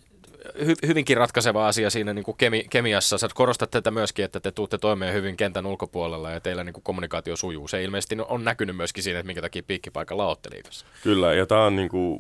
[0.66, 3.18] hy, hyvinkin ratkaiseva asia siinä niin kuin kemi, kemiassa.
[3.18, 6.84] Sä korostat tätä myöskin, että te tuutte toimeen hyvin kentän ulkopuolella ja teillä niin kuin
[6.84, 7.68] kommunikaatio sujuu.
[7.68, 10.86] Se ilmeisesti on näkynyt myöskin siinä, että minkä takia piikkipaikalla olette liikassa.
[11.02, 12.18] Kyllä, ja tämä on, niin kuin,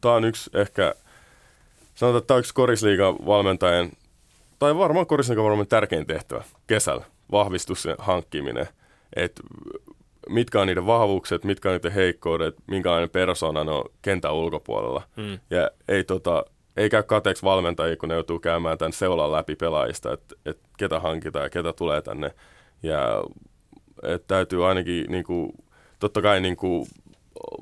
[0.00, 0.94] tämä on yksi ehkä,
[1.94, 3.90] sanotaan, että tämä on yksi korisliigan valmentajan,
[4.58, 8.68] tai varmaan korisliigan valmentajan tärkein tehtävä kesällä, vahvistus hankkiminen.
[9.16, 9.42] Että
[10.28, 15.02] mitkä on niiden vahvuukset, mitkä on niiden heikkoudet, minkälainen persona ne on kentän ulkopuolella.
[15.16, 15.38] Mm.
[15.50, 16.44] Ja ei, tota,
[16.76, 21.00] ei käy kateeksi valmentajia, kun ne joutuu käymään tämän seulan läpi pelaajista, että et ketä
[21.00, 22.34] hankitaan ja ketä tulee tänne.
[22.82, 23.24] Ja
[24.02, 25.52] et täytyy ainakin, niin kuin,
[25.98, 26.88] totta kai niin kuin,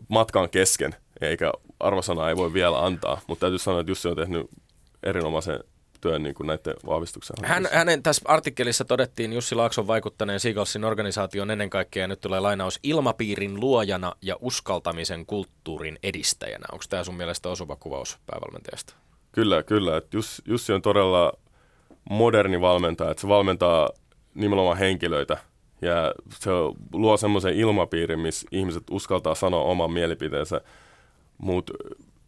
[0.08, 4.46] matkan kesken, eikä arvosana ei voi vielä antaa, mutta täytyy sanoa, että Jussi on tehnyt
[5.02, 5.60] erinomaisen
[6.06, 11.50] työn niin kuin näiden vahvistuksen Hän, hänen tässä artikkelissa todettiin Jussi Laakson vaikuttaneen Seagalsin organisaation
[11.50, 16.66] ennen kaikkea, ja nyt tulee lainaus, ilmapiirin luojana ja uskaltamisen kulttuurin edistäjänä.
[16.72, 18.94] Onko tämä sun mielestä osuva kuvaus päävalmentajasta?
[19.32, 19.96] Kyllä, kyllä.
[19.96, 20.06] Et
[20.44, 21.32] Jussi on todella
[22.10, 23.90] moderni valmentaja, että se valmentaa
[24.34, 25.36] nimenomaan henkilöitä,
[25.82, 26.50] ja se
[26.92, 30.60] luo semmoisen ilmapiirin, missä ihmiset uskaltaa sanoa oman mielipiteensä,
[31.38, 31.72] mutta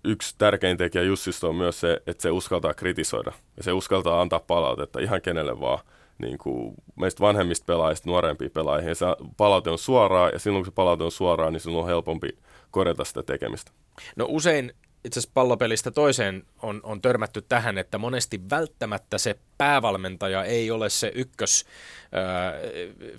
[0.04, 4.40] yksi tärkein tekijä Jussista on myös se, että se uskaltaa kritisoida ja se uskaltaa antaa
[4.40, 5.78] palautetta ihan kenelle vaan.
[6.18, 8.96] Niin kuin meistä vanhemmista pelaajista nuorempiin pelaajiin.
[8.96, 12.28] Se palaute on suoraa ja silloin kun se palaute on suoraa, niin sinun on helpompi
[12.70, 13.72] korjata sitä tekemistä.
[14.16, 14.72] No usein
[15.04, 20.90] itse asiassa pallopelistä toiseen on, on törmätty tähän, että monesti välttämättä se päävalmentaja ei ole
[20.90, 21.64] se ykkös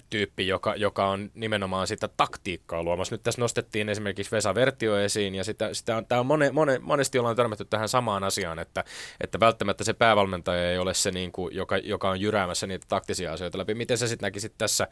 [0.10, 3.16] tyyppi, joka, joka on nimenomaan sitä taktiikkaa luomassa.
[3.16, 6.80] Nyt tässä nostettiin esimerkiksi Vesa Vertio esiin, ja sitä, sitä on, tämä on mone, mone,
[6.80, 8.84] monesti ollaan törmätty tähän samaan asiaan, että,
[9.22, 13.34] että välttämättä se päävalmentaja ei ole se, niin kuin, joka, joka on jyräämässä niitä taktisia
[13.34, 13.74] asioita läpi.
[13.74, 14.88] Miten sä sitten näkisit tässä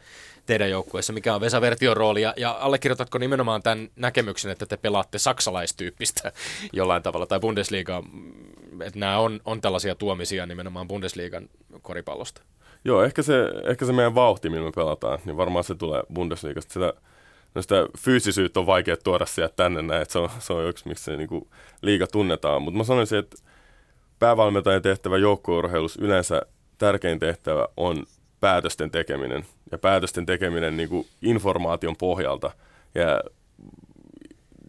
[0.46, 4.76] teidän joukkueessa, mikä on Vesa Vertion rooli, ja, ja allekirjoitatko nimenomaan tämän näkemyksen, että te
[4.76, 6.32] pelaatte saksalaistyyppistä
[6.72, 8.02] jollain tavalla, tai Bundesliga,
[8.84, 11.48] että nämä on, on tällaisia tuomisia nimenomaan Bundesliigan
[11.82, 12.42] koripallosta.
[12.84, 16.72] Joo, ehkä se, ehkä se meidän vauhti, millä me pelataan, niin varmaan se tulee Bundesliigasta.
[16.72, 16.92] Sitä,
[17.54, 20.88] no sitä fyysisyyttä on vaikea tuoda sieltä tänne näin, että se on, se on yksi,
[20.88, 21.48] miksi se niin kuin,
[21.82, 22.62] liiga tunnetaan.
[22.62, 23.36] Mutta mä sanoisin, että
[24.18, 26.42] päävalmentajan tehtävä joukkueurheilussa yleensä
[26.78, 28.06] tärkein tehtävä on
[28.40, 29.46] päätösten tekeminen.
[29.72, 32.50] Ja päätösten tekeminen niin kuin informaation pohjalta.
[32.94, 33.20] Ja,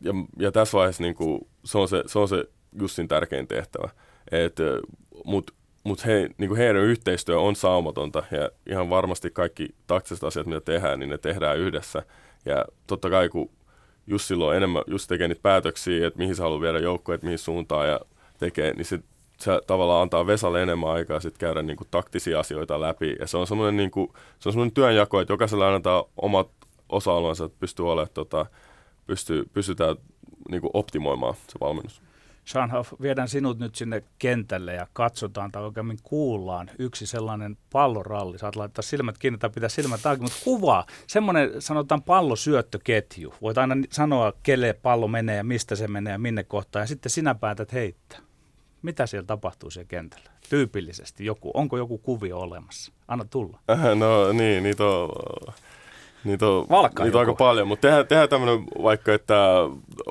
[0.02, 2.44] ja, ja tässä vaiheessa niin kuin, se, on se, se on se
[2.80, 3.90] Jussin tärkein tehtävä.
[5.26, 5.54] Mutta
[5.84, 11.00] mut he, niin heidän yhteistyö on saumatonta ja ihan varmasti kaikki taktiset asiat, mitä tehdään,
[11.00, 12.04] niin ne tehdään yhdessä.
[12.46, 13.50] Ja totta kai kun
[14.08, 17.40] Jussi on enemmän, just tekee niitä päätöksiä, että mihin se haluaa viedä joukkoja, että mihin
[17.40, 18.00] suuntaan ja
[18.40, 19.00] tekee, niin se
[19.42, 23.16] se tavallaan antaa Vesalle enemmän aikaa sitten käydä niin kuin, taktisia asioita läpi.
[23.20, 26.50] Ja se on semmoinen, niin kuin, se on työnjako, että jokaisella annetaan omat
[26.90, 28.46] osa-alueensa, että pystyy olemaan, tota,
[29.08, 29.96] pystyy, pystytään
[30.50, 32.02] niin kuin, optimoimaan se valmennus.
[32.48, 38.38] Schanhoff, viedään sinut nyt sinne kentälle ja katsotaan tai oikein kuullaan yksi sellainen palloralli.
[38.38, 43.34] Saat laittaa silmät kiinni tai pitää silmät auki, mutta kuvaa, semmoinen sanotaan pallosyöttöketju.
[43.42, 47.10] Voit aina sanoa, kelle pallo menee ja mistä se menee ja minne kohtaan ja sitten
[47.10, 48.20] sinä päätät heittää.
[48.82, 50.32] Mitä siellä tapahtuu siellä kentällä?
[50.50, 51.52] Tyypillisesti joku.
[51.54, 52.92] Onko joku kuvio olemassa?
[53.08, 53.60] Anna tulla.
[53.70, 55.10] Äh, no niin, niitä on,
[56.24, 57.68] niitä on, Valkkaa niitä on aika paljon.
[57.68, 59.36] Mutta tehdään, tehdään tämmöinen vaikka, että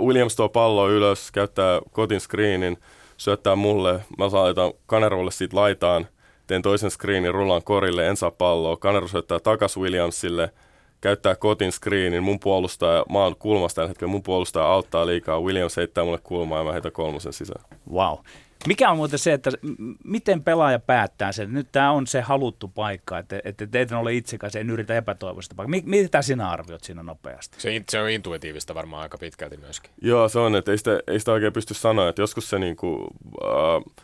[0.00, 2.78] Williams tuo pallo ylös, käyttää kotin screenin,
[3.16, 6.06] syöttää mulle, mä laitan Kanerolle siitä laitaan,
[6.46, 8.76] teen toisen screenin, rullaan korille, en saa palloa.
[8.76, 10.52] Kanero syöttää takas Williamsille,
[11.00, 15.76] käyttää kotin screenin, mun puolustaja, mä oon kulmasta tällä hetkellä, mun puolustaja auttaa liikaa, Williams
[15.76, 17.64] heittää mulle kulmaa ja mä heitän kolmosen sisään.
[17.92, 18.18] Wow.
[18.66, 19.50] Mikä on muuten se, että
[20.04, 21.52] miten pelaaja päättää sen?
[21.52, 25.80] Nyt tämä on se haluttu paikka, että, että teitä ole itsekäs, en yritä epätoivoista paikkaa.
[25.84, 27.61] Mitä sinä arviot siinä nopeasti?
[27.61, 29.90] Se, se on intuitiivista varmaan aika pitkälti myöskin.
[30.02, 33.06] Joo, se on, että ei sitä, ei sitä oikein pysty sanoa, että joskus se niinku,
[33.44, 33.94] äh,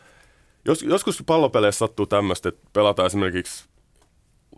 [0.65, 3.65] jos, joskus pallopeleissä sattuu tämmöistä, että pelataan esimerkiksi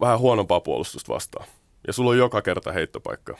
[0.00, 1.46] vähän huonompaa puolustusta vastaan.
[1.86, 3.38] Ja sulla on joka kerta heittopaikka.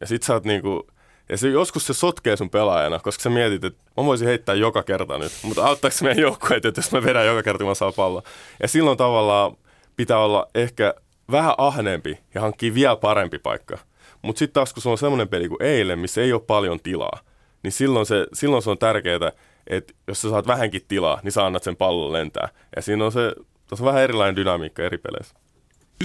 [0.00, 0.86] Ja sit sä oot niinku,
[1.28, 4.82] ja se, joskus se sotkee sun pelaajana, koska sä mietit, että mä voisin heittää joka
[4.82, 7.92] kerta nyt, mutta auttaako meidän joukkueet, että jos mä vedän joka kerta, kun mä saan
[7.96, 8.22] pallon.
[8.62, 9.56] Ja silloin tavallaan
[9.96, 10.94] pitää olla ehkä
[11.30, 13.78] vähän ahneempi ja hankkia vielä parempi paikka.
[14.22, 17.20] Mutta sitten taas, kun se on semmoinen peli kuin eilen, missä ei ole paljon tilaa,
[17.62, 19.32] niin silloin se, silloin se on tärkeää,
[19.66, 22.48] että jos sä saat vähänkin tilaa, niin sä annat sen pallon lentää.
[22.76, 23.32] Ja siinä on se,
[23.70, 25.34] on vähän erilainen dynamiikka eri peleissä.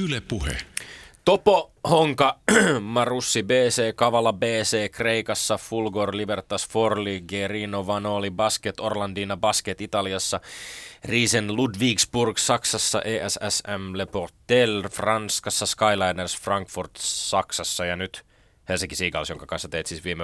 [0.03, 0.57] Yle Puhe.
[1.25, 2.39] Topo Honka,
[2.79, 10.39] Marussi BC, Kavala BC, Kreikassa, Fulgor, Libertas Forli, Gerino, Vanoli, Basket, Orlandina, Basket Italiassa,
[11.05, 18.25] Riesen, Ludwigsburg, Saksassa, ESSM, Le Portel, Franskassa, Skyliners, Frankfurt, Saksassa ja nyt
[18.69, 20.23] Helsinki Seagulls, jonka kanssa teit siis viime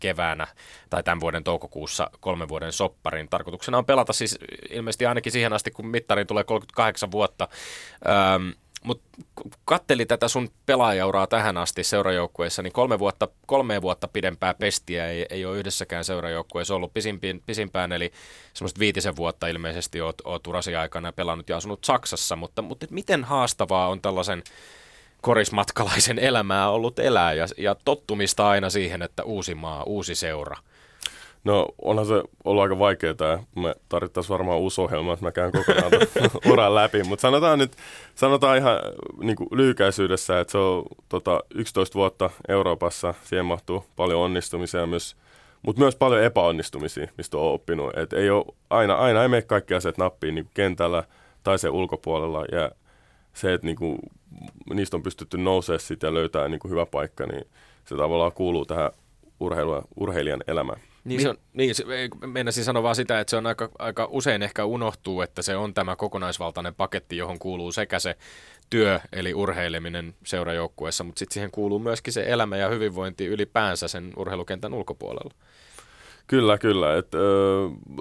[0.00, 0.46] keväänä
[0.90, 3.28] tai tämän vuoden toukokuussa kolmen vuoden sopparin.
[3.28, 4.38] Tarkoituksena on pelata siis
[4.70, 7.48] ilmeisesti ainakin siihen asti, kun mittariin tulee 38 vuotta.
[8.34, 8.52] Öm,
[8.84, 9.22] mutta
[9.64, 15.26] katteli tätä sun pelaajauraa tähän asti seurajoukkueessa, niin kolme vuotta, kolme vuotta pidempää pestiä ei,
[15.30, 16.94] ei ole yhdessäkään seurajoukkueessa ollut.
[16.94, 18.12] Pisimpään, pisimpään, eli
[18.54, 23.24] semmoista viitisen vuotta ilmeisesti oot, oot urasi aikana pelannut ja asunut Saksassa, mutta, mutta miten
[23.24, 24.42] haastavaa on tällaisen
[25.20, 30.56] korismatkalaisen elämää ollut elää ja, ja tottumista aina siihen, että uusi maa, uusi seura–
[31.44, 33.44] No onhan se ollut aika vaikeaa.
[33.56, 35.92] Me tarvittaisiin varmaan uusi ohjelma, että mä käyn kokonaan
[36.52, 37.02] uran läpi.
[37.02, 37.72] Mutta sanotaan nyt,
[38.14, 38.78] sanotaan ihan
[39.20, 43.14] niin kuin lyhykäisyydessä, että se on tota, 11 vuotta Euroopassa.
[43.22, 45.16] Siihen mahtuu paljon onnistumisia myös,
[45.62, 47.98] mutta myös paljon epäonnistumisia, mistä on oppinut.
[47.98, 51.04] Et ei ole, aina, aina ei mene kaikki asiat nappiin niin kentällä
[51.42, 52.44] tai sen ulkopuolella.
[52.52, 52.70] Ja
[53.32, 53.98] se, että niin kuin,
[54.74, 57.44] niistä on pystytty nousemaan ja löytää niin kuin hyvä paikka, niin
[57.84, 58.90] se tavallaan kuuluu tähän
[59.96, 60.80] urheilijan elämään.
[61.04, 61.84] Niin, se on, niin se,
[62.26, 65.74] meinasin sanoa vaan sitä, että se on aika, aika usein ehkä unohtuu, että se on
[65.74, 68.16] tämä kokonaisvaltainen paketti, johon kuuluu sekä se
[68.70, 74.12] työ, eli urheileminen seurajoukkueessa, mutta sitten siihen kuuluu myöskin se elämä ja hyvinvointi ylipäänsä sen
[74.16, 75.34] urheilukentän ulkopuolella.
[76.26, 76.96] Kyllä, kyllä.
[76.96, 77.18] Et, ö,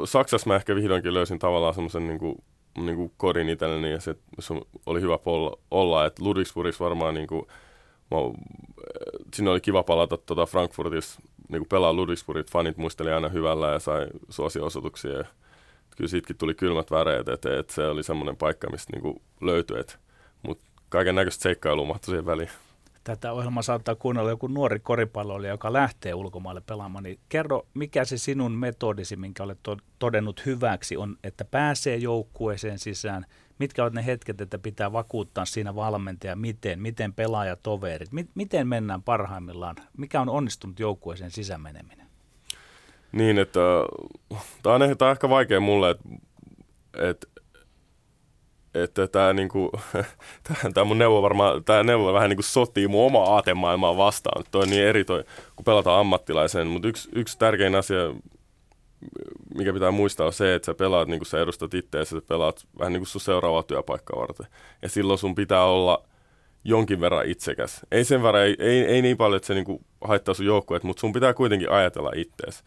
[0.06, 2.44] Saksassa mä ehkä vihdoinkin löysin tavallaan semmoisen niinku,
[2.78, 4.54] niinku kodin itselleni ja se, se
[4.86, 7.48] oli hyvä olla, olla että Ludwigsburgissa varmaan niinku,
[8.12, 8.18] mä,
[9.36, 14.08] sinne oli kiva palata tuota Frankfurtissa niin pelaa Ludwigsburgit, fanit muisteli aina hyvällä ja sai
[14.30, 15.12] suosiosoituksia.
[15.12, 15.26] Ja
[15.98, 19.84] kyllä siitäkin tuli kylmät väreet, että, että se oli semmoinen paikka, mistä niin löytyi.
[20.44, 22.50] Mutta kaiken näköistä seikkailua mahtui siihen väliin.
[23.04, 27.04] Tätä ohjelmaa saattaa kuunnella joku nuori koripalloilija, joka lähtee ulkomaille pelaamaan.
[27.04, 29.60] Niin kerro, mikä se sinun metodisi, minkä olet
[30.00, 33.26] todennut hyväksi, on, että pääsee joukkueeseen sisään–
[33.60, 39.04] mitkä ovat ne hetket, että pitää vakuuttaa siinä valmentaja, miten, miten pelaajatoverit, mi, miten mennään
[39.04, 42.08] parhaimmillaan, mikä on onnistunut joukkueeseen sisämeneminen?
[43.12, 43.60] Niin, että
[44.64, 46.04] tämä on, tää on ehkä vaikea mulle, että
[46.94, 47.28] et,
[48.74, 49.72] että tämä niinku,
[50.74, 54.44] tää mun neuvo varmaan, tämä neuvo vähän niinku sotii mun omaa aatemaailmaa vastaan.
[54.52, 55.24] Toi on niin eri toi,
[55.56, 58.02] kun pelataan ammattilaisen, mutta yksi, yksi tärkein asia,
[59.56, 62.68] mikä pitää muistaa on se, että sä pelaat niin kuin sä edustat itseäsi, sä pelaat
[62.80, 64.48] vähän niin kuin sun seuraavaa työpaikkaa varten.
[64.82, 66.04] Ja silloin sun pitää olla
[66.64, 67.82] jonkin verran itsekäs.
[67.92, 70.84] Ei sen verran, ei, ei, ei niin paljon, että se niin kuin haittaa sun joukkueet,
[70.84, 72.64] mutta sun pitää kuitenkin ajatella itseäsi.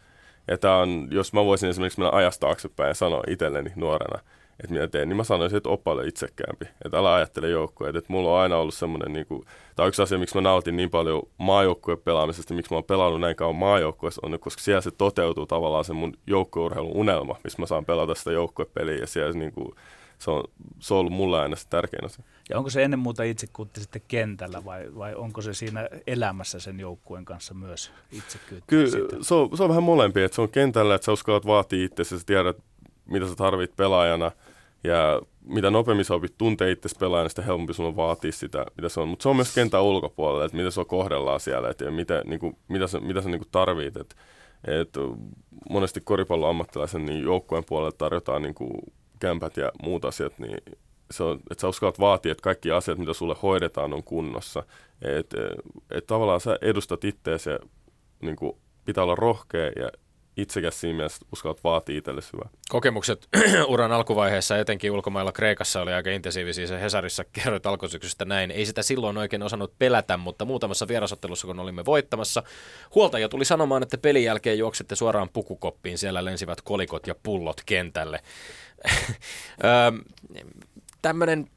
[0.47, 4.23] Ja tää on, jos mä voisin esimerkiksi mennä ajasta taaksepäin ja sanoa itselleni nuorena,
[4.59, 6.65] että mitä teen, niin mä sanoisin, että oppa paljon itsekäämpi.
[6.85, 7.95] Että älä ajattele joukkueet.
[7.95, 9.43] Että mulla on aina ollut semmoinen, niin kuin,
[9.77, 13.35] on yksi asia, miksi mä nautin niin paljon maajoukkueen pelaamisesta, miksi mä oon pelannut näin
[13.35, 17.85] kauan maajoukkueessa, on, koska siellä se toteutuu tavallaan se mun joukkueurheilun unelma, missä mä saan
[17.85, 19.75] pelata sitä joukkuepeliä ja siellä niin kuin,
[20.19, 20.43] se on,
[20.79, 22.25] se on ollut mulle aina se tärkein asia.
[22.49, 26.79] Ja onko se ennen muuta itsekuutti sitten kentällä vai, vai onko se siinä elämässä sen
[26.79, 28.65] joukkueen kanssa myös itsekyyttä?
[28.67, 28.91] Kyllä
[29.21, 32.03] se on, se on vähän molempia, että se on kentällä, että sä uskallat vaatia itse,
[32.03, 32.57] sä tiedät,
[33.05, 34.31] mitä sä tarvit pelaajana
[34.83, 38.89] ja mitä nopeammin sä opit tuntee itse pelaajana, sitä helpompi sun on vaatia sitä, mitä
[38.89, 39.07] se on.
[39.07, 42.21] Mutta se on myös kentän ulkopuolella, että mitä se on kohdellaan siellä et, ja mitä,
[42.25, 43.97] niin kuin, mitä sä, mitä sä niin kuin tarvit.
[43.97, 44.15] Et,
[44.63, 44.89] et,
[45.69, 48.71] monesti koripallon ammattilaisen niin joukkueen puolella tarjotaan niin kuin
[49.19, 50.57] kämpät ja muut asiat, niin
[51.11, 54.63] se on, että sä uskallat vaatia, että kaikki asiat, mitä sulle hoidetaan, on kunnossa.
[55.01, 55.37] Että
[55.91, 57.59] et tavallaan sä edustat itseäsi ja
[58.21, 59.91] niin kuin, pitää olla rohkea ja
[60.37, 62.49] itsekäs siinä mielessä uskallat vaatia itselle hyvää.
[62.69, 63.27] Kokemukset
[63.67, 66.67] uran alkuvaiheessa, etenkin ulkomailla Kreikassa, oli aika intensiivisiä.
[66.67, 68.51] Se Hesarissa kerroit alkusyksystä näin.
[68.51, 72.43] Ei sitä silloin oikein osannut pelätä, mutta muutamassa vierasottelussa, kun olimme voittamassa,
[72.95, 75.97] huoltaja tuli sanomaan, että pelin jälkeen juoksette suoraan pukukoppiin.
[75.97, 78.19] Siellä lensivät kolikot ja pullot kentälle.
[81.01, 81.47] Tämmöinen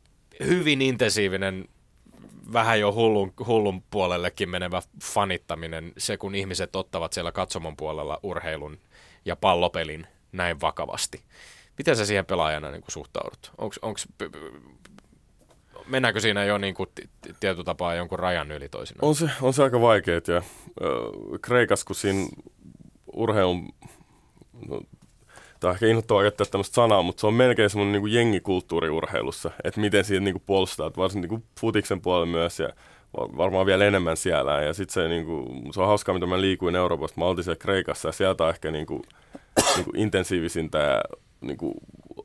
[0.46, 1.68] hyvin intensiivinen
[2.52, 8.78] vähän jo hullun, hullun puolellekin menevä fanittaminen, se kun ihmiset ottavat siellä katsomon puolella urheilun
[9.24, 11.22] ja pallopelin näin vakavasti.
[11.78, 13.52] Miten sä siihen pelaajana niin kuin suhtaudut?
[13.58, 14.08] Onks, onks,
[15.86, 16.88] mennäänkö siinä jo niin kuin
[17.40, 19.08] tietyllä tapaa jonkun rajan yli toisinaan?
[19.08, 20.44] On se, on se aika vaikeet ja äh,
[21.42, 22.28] Kreikassa, kun siinä
[23.12, 23.68] urheilun
[24.68, 24.80] no,
[25.60, 28.90] tämä on ehkä inhottavaa käyttää tämmöistä sanaa, mutta se on melkein semmoinen niin kuin jengikulttuuri
[28.90, 32.68] urheilussa, että miten siitä niin kuin puolustaa, että varsinkin niin kuin futiksen puolella myös ja
[33.16, 34.62] varmaan vielä enemmän siellä.
[34.62, 37.20] Ja sitten se, niin kuin, se on hauskaa, mitä mä liikuin Euroopasta.
[37.20, 39.02] Mä oltiin siellä Kreikassa ja sieltä on ehkä niin kuin,
[39.76, 41.02] niin kuin intensiivisintä ja
[41.40, 41.74] niin kuin,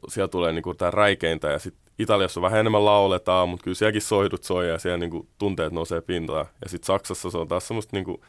[0.07, 4.01] siellä tulee niin kuin, tämä räikeintä ja sitten Italiassa vähän enemmän lauletaan, mutta kyllä sielläkin
[4.01, 6.45] soidut soi ja siellä niin kuin, tunteet nousee pintaan.
[6.63, 8.21] Ja sitten Saksassa se on taas semmoista niin kuin,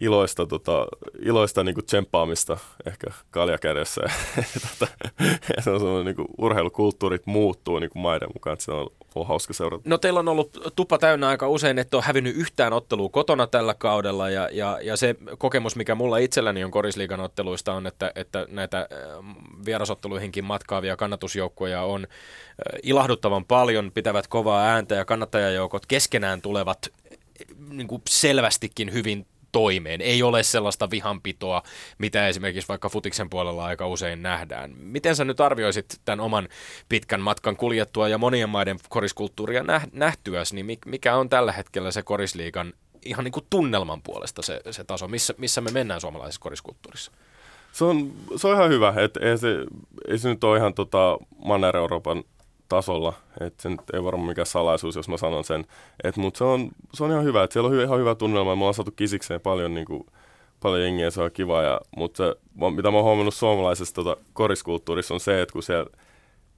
[0.00, 0.86] iloista, tota,
[1.22, 4.00] iloista niin tsemppaamista ehkä kaljakädessä.
[4.68, 4.92] tota,
[5.60, 9.26] se on semmoinen niin kuin, urheilukulttuurit muuttuu niin kuin maiden mukaan, että se on, on
[9.26, 9.82] hauska seurata.
[9.86, 13.74] No teillä on ollut tuppa täynnä aika usein, että on hävinnyt yhtään ottelua kotona tällä
[13.74, 18.46] kaudella ja, ja, ja se kokemus, mikä mulla itselläni on korisliigan otteluista on, että, että
[18.50, 18.88] näitä äh,
[19.64, 26.78] vierasotteluihinkin matkaavia kannatusjoukkoja on äh, ilahduttavan paljon, pitävät kovaa ääntä ja kannattajajoukot keskenään tulevat
[27.12, 27.18] äh,
[27.68, 30.00] niin kuin selvästikin hyvin toimeen.
[30.00, 31.62] Ei ole sellaista vihanpitoa,
[31.98, 34.74] mitä esimerkiksi vaikka futiksen puolella aika usein nähdään.
[34.76, 36.48] Miten sä nyt arvioisit tämän oman
[36.88, 42.72] pitkän matkan kuljettua ja monien maiden koriskulttuuria nähtyäsi, niin mikä on tällä hetkellä se korisliigan
[43.04, 47.12] ihan niin kuin tunnelman puolesta se, se taso, missä, missä me mennään suomalaisessa koriskulttuurissa?
[47.72, 49.48] Se on, se on ihan hyvä, että ei se,
[50.08, 52.24] ei se nyt ole ihan tota Manner-Euroopan
[52.70, 53.12] tasolla.
[53.40, 55.64] Et se nyt ei varmaan mikään salaisuus, jos mä sanon sen.
[56.16, 58.56] Mutta se on, se on ihan hyvä, että siellä on hyvä, ihan hyvä tunnelma.
[58.56, 60.06] Me ollaan saatu kisikseen paljon, niin kuin,
[60.62, 61.62] paljon jengiä, se on kiva.
[61.62, 62.36] Ja, mutta
[62.74, 65.90] mitä mä oon huomannut suomalaisessa tota, koriskulttuurissa on se, että kun siellä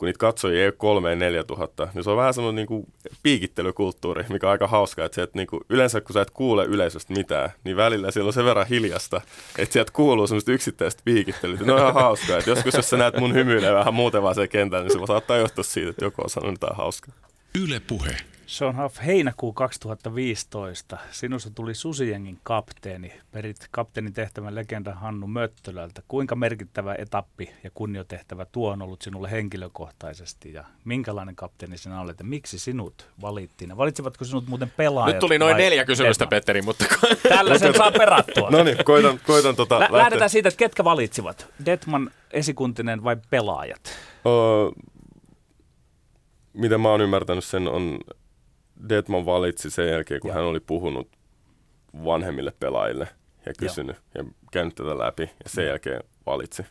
[0.03, 2.86] kun niitä katsojia ei ole kolmeen neljä tuhatta, niin se on vähän semmoinen niin
[3.22, 7.12] piikittelykulttuuri, mikä on aika hauska, että, että niin kuin, yleensä kun sä et kuule yleisöstä
[7.12, 9.20] mitään, niin välillä siellä on sen verran hiljasta,
[9.59, 11.59] että sieltä kuuluu semmoista yksittäistä piikittelyä.
[11.64, 14.48] Ne on ihan hauskaa, että joskus jos sä näet mun hymyilee vähän muuten vaan se
[14.48, 17.14] kentän, niin se saattaa johtua siitä, että joku on sanonut jotain hauskaa.
[17.62, 18.16] Yle Puhe.
[18.53, 20.98] Sean Huff, heinäkuu 2015.
[21.11, 23.12] Sinusta tuli Susijengin kapteeni.
[23.32, 26.03] Perit kapteenin tehtävän legenda Hannu Möttölältä.
[26.09, 32.18] Kuinka merkittävä etappi ja kunniotehtävä tuo on ollut sinulle henkilökohtaisesti ja minkälainen kapteeni sinä olet
[32.18, 33.76] ja miksi sinut valittiin?
[33.76, 35.14] Valitsivatko sinut muuten pelaajat?
[35.14, 36.84] Nyt tuli noin neljä kysymystä, Petteri, mutta...
[37.28, 38.50] Tällä sen saa perattua.
[38.50, 41.46] no niin, koitan, koitan tota Lä- Lähdetään siitä, että ketkä valitsivat?
[41.66, 43.82] Detman, esikuntinen vai pelaajat?
[44.26, 44.84] Öö,
[46.53, 47.98] miten mä oon ymmärtänyt sen, on
[48.89, 50.37] Detman valitsi sen jälkeen, kun Joo.
[50.37, 51.09] hän oli puhunut
[52.05, 53.09] vanhemmille pelaajille
[53.47, 54.24] ja kysynyt Joo.
[54.24, 56.62] ja käynyt tätä läpi ja sen jälkeen valitsi.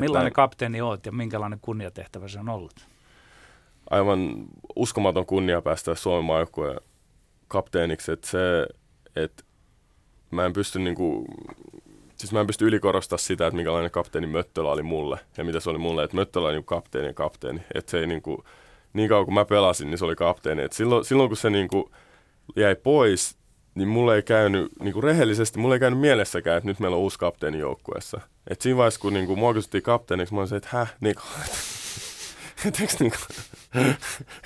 [0.00, 2.86] Millainen Että, kapteeni olet ja minkälainen kunniatehtävä se on ollut?
[3.90, 6.80] Aivan uskomaton kunnia päästä Suomen maajoukkueen
[7.48, 8.66] kapteeniksi, että se,
[9.16, 9.44] että
[10.30, 11.26] mä en pysty niinku
[12.18, 15.70] siis mä en pysty ylikorostaa sitä, että minkälainen kapteeni Möttölä oli mulle ja mitä se
[15.70, 18.42] oli mulle, että Möttölä oli niin kapteeni ja kapteeni, että se ei niin kuin,
[18.98, 21.68] niin kauan kuin mä pelasin, niin se oli kapteeni, että silloin, silloin kun se niin
[21.68, 21.84] kuin
[22.56, 23.38] jäi pois,
[23.74, 27.02] niin mulle ei käynyt, niin kuin rehellisesti, mulle ei käynyt mielessäkään, että nyt meillä on
[27.02, 28.20] uusi kapteeni joukkueessa.
[28.50, 31.14] Että siinä vaiheessa, kun niin kuin, mua kysyttiin kapteeniksi, mä olin se, että häh, niin
[32.66, 33.86] että eikö, niin kuin,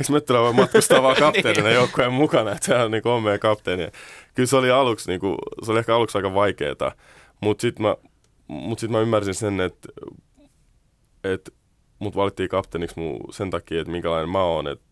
[0.00, 1.74] eikö Möttölä voi matkustaa vaan kapteenina niin.
[1.74, 3.88] joukkueen mukana, että sehän niin on meidän kapteeni.
[4.34, 6.92] Kyllä se oli aluksi, niin kuin, se oli ehkä aluksi aika vaikeaa,
[7.40, 7.96] mutta sitten mä,
[8.48, 9.88] mut sit mä ymmärsin sen, että,
[11.24, 11.50] että
[12.02, 13.00] mut valittiin kapteeniksi
[13.30, 14.84] sen takia, että minkälainen mä oon, että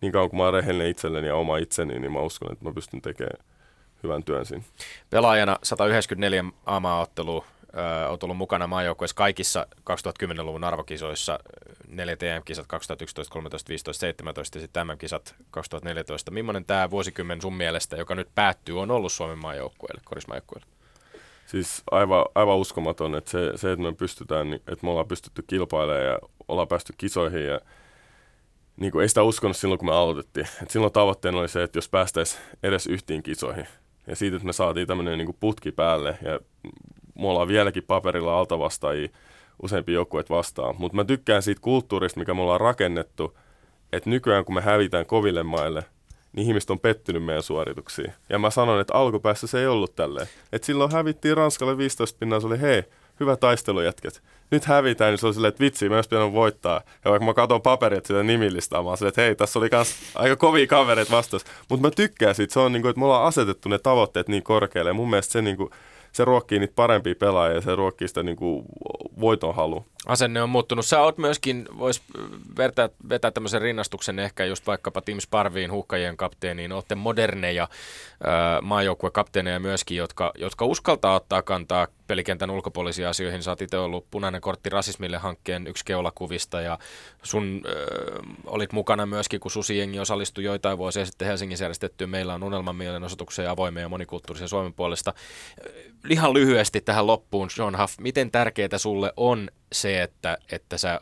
[0.00, 2.72] niin kauan kuin mä oon rehellinen itselleni ja oma itseni, niin mä uskon, että mä
[2.72, 3.44] pystyn tekemään
[4.02, 4.64] hyvän työn siinä.
[5.10, 7.44] Pelaajana 194 AMA-ottelua,
[8.08, 11.38] olet ollut mukana maajoukkueessa kaikissa 2010-luvun arvokisoissa,
[11.88, 16.30] neljä TM-kisat 2011, 13, 15, 17 ja sitten MM-kisat 2014.
[16.30, 20.66] Millainen tämä vuosikymmen sun mielestä, joka nyt päättyy, on ollut Suomen maajoukkueelle, korismaajoukkueelle?
[21.52, 26.04] Siis aivan, aivan uskomaton, että se, se, että me pystytään, että me ollaan pystytty kilpailemaan
[26.04, 27.60] ja ollaan päästy kisoihin ja
[28.76, 30.48] niin kuin ei sitä uskonut silloin, kun me aloitettiin.
[30.62, 33.66] Et silloin tavoitteena oli se, että jos päästäisiin edes yhtiin kisoihin.
[34.06, 36.40] Ja siitä, että me saatiin tämmöinen niin putki päälle ja
[37.18, 39.08] me ollaan vieläkin paperilla altavastaajia
[39.62, 40.74] useampi joukkueet vastaan.
[40.78, 43.38] Mutta mä tykkään siitä kulttuurista, mikä me ollaan rakennettu,
[43.92, 45.84] että nykyään kun me hävitään koville maille,
[46.32, 48.12] niin ihmiset on pettynyt meidän suorituksiin.
[48.28, 50.26] Ja mä sanon, että alkupäässä se ei ollut tälleen.
[50.52, 52.84] Että silloin hävittiin Ranskalle 15 pinnaa, se oli hei,
[53.20, 54.22] hyvä taistelu jätket.
[54.50, 56.80] Nyt hävitään, niin se oli silleen, että vitsi, mä pitänyt voittaa.
[57.04, 59.94] Ja vaikka mä katson paperit sitä nimillistaa, mä oon silleen, että hei, tässä oli kans
[60.14, 61.40] aika kovia kavereita vastaan.
[61.68, 64.42] Mutta mä tykkään siitä, se on niin kuin, että me ollaan asetettu ne tavoitteet niin
[64.42, 64.90] korkealle.
[64.90, 65.70] Ja mun mielestä se niin kuin,
[66.12, 68.64] se ruokkii niitä parempia pelaajia ja se ruokkii sitä niin kuin
[69.20, 69.86] voitonhalu.
[70.06, 70.86] Asenne on muuttunut.
[70.86, 72.02] Sä oot myöskin, vois
[72.56, 76.72] vetää, vetää tämmöisen rinnastuksen ehkä just vaikkapa Tim Sparviin, huhkajien kapteeniin.
[76.72, 77.68] Olette moderneja
[78.62, 83.42] maajoukkuekapteeneja myöskin, jotka, jotka uskaltaa ottaa kantaa pelikentän ulkopuolisiin asioihin.
[83.42, 86.78] Sä oot itse ollut punainen kortti rasismille hankkeen yksi keulakuvista ja
[87.22, 87.72] sun äh,
[88.46, 93.50] olit mukana myöskin, kun Susijengi osallistui joitain vuosia sitten Helsingissä järjestettyyn Meillä on unelman mielenosoituksia
[93.50, 95.14] avoimia ja monikulttuurisia Suomen puolesta.
[96.10, 101.00] Ihan lyhyesti tähän loppuun, John Huff, miten tärkeää sulle on se, että, että sä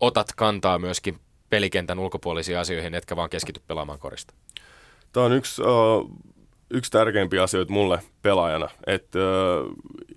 [0.00, 1.18] otat kantaa myöskin
[1.50, 4.34] pelikentän ulkopuolisiin asioihin, etkä vaan keskity pelaamaan korista?
[5.12, 6.10] Tämä on yksi, uh,
[6.70, 9.72] yksi tärkeimpiä asioita mulle pelaajana, että uh,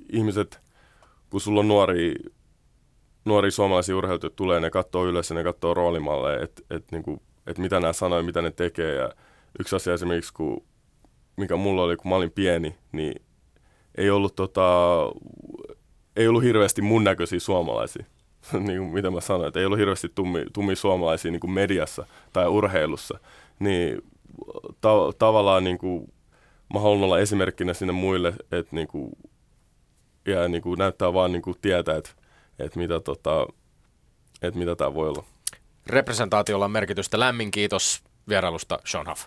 [0.10, 0.60] ihmiset,
[1.30, 2.16] kun sulla on nuori,
[3.26, 7.80] nuori suomalaisia urheilijoita tulee, ne katsoo ja ne katsoo roolimalleja, että et, niinku, et mitä
[7.80, 8.96] nämä sanoo mitä ne tekee.
[8.96, 9.10] Ja
[9.60, 10.64] yksi asia esimerkiksi, kun,
[11.38, 13.22] mikä mulla oli, kun mä olin pieni, niin
[13.98, 14.62] ei ollut, tota,
[16.16, 18.06] ei ollut hirveästi mun näköisiä suomalaisia.
[18.68, 22.06] niin kuin mitä mä sanoin, että ei ollut hirveästi tummi, tummi suomalaisia niin kuin mediassa
[22.34, 23.20] tai urheilussa.
[23.60, 24.02] Niin
[24.82, 26.14] ta- tavallaan niin kuin,
[26.74, 29.12] mä haluan olla esimerkkinä sinne muille, että niin kuin,
[30.26, 32.10] ja niin kuin näyttää vaan niin kuin tietää, että,
[32.60, 33.48] että mitä, tota,
[34.42, 35.24] että mitä tämä voi olla.
[35.88, 37.20] Representaatiolla on merkitystä.
[37.20, 39.26] Lämmin kiitos vierailusta, Sean Huff.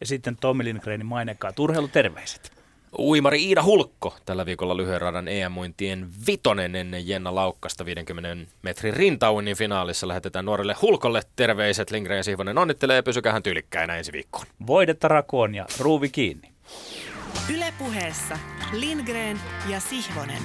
[0.00, 2.59] Ja sitten Tommi Lindgrenin mainekkaat urheiluterveiset.
[2.98, 9.56] Uimari Iida Hulkko tällä viikolla lyhyen radan EM-muintien vitonen ennen Jenna Laukkasta 50 metrin rintauinnin
[9.56, 10.08] finaalissa.
[10.08, 11.90] Lähetetään nuorelle Hulkolle terveiset.
[11.90, 14.46] Lindgren ja Sihvonen onnittelee ja pysykähän tyylikkäinä ensi viikkoon.
[14.66, 16.48] Voidetta rakoon ja ruuvi kiinni.
[17.54, 18.38] Ylepuheessa
[18.72, 20.42] Lindgren ja Sihvonen.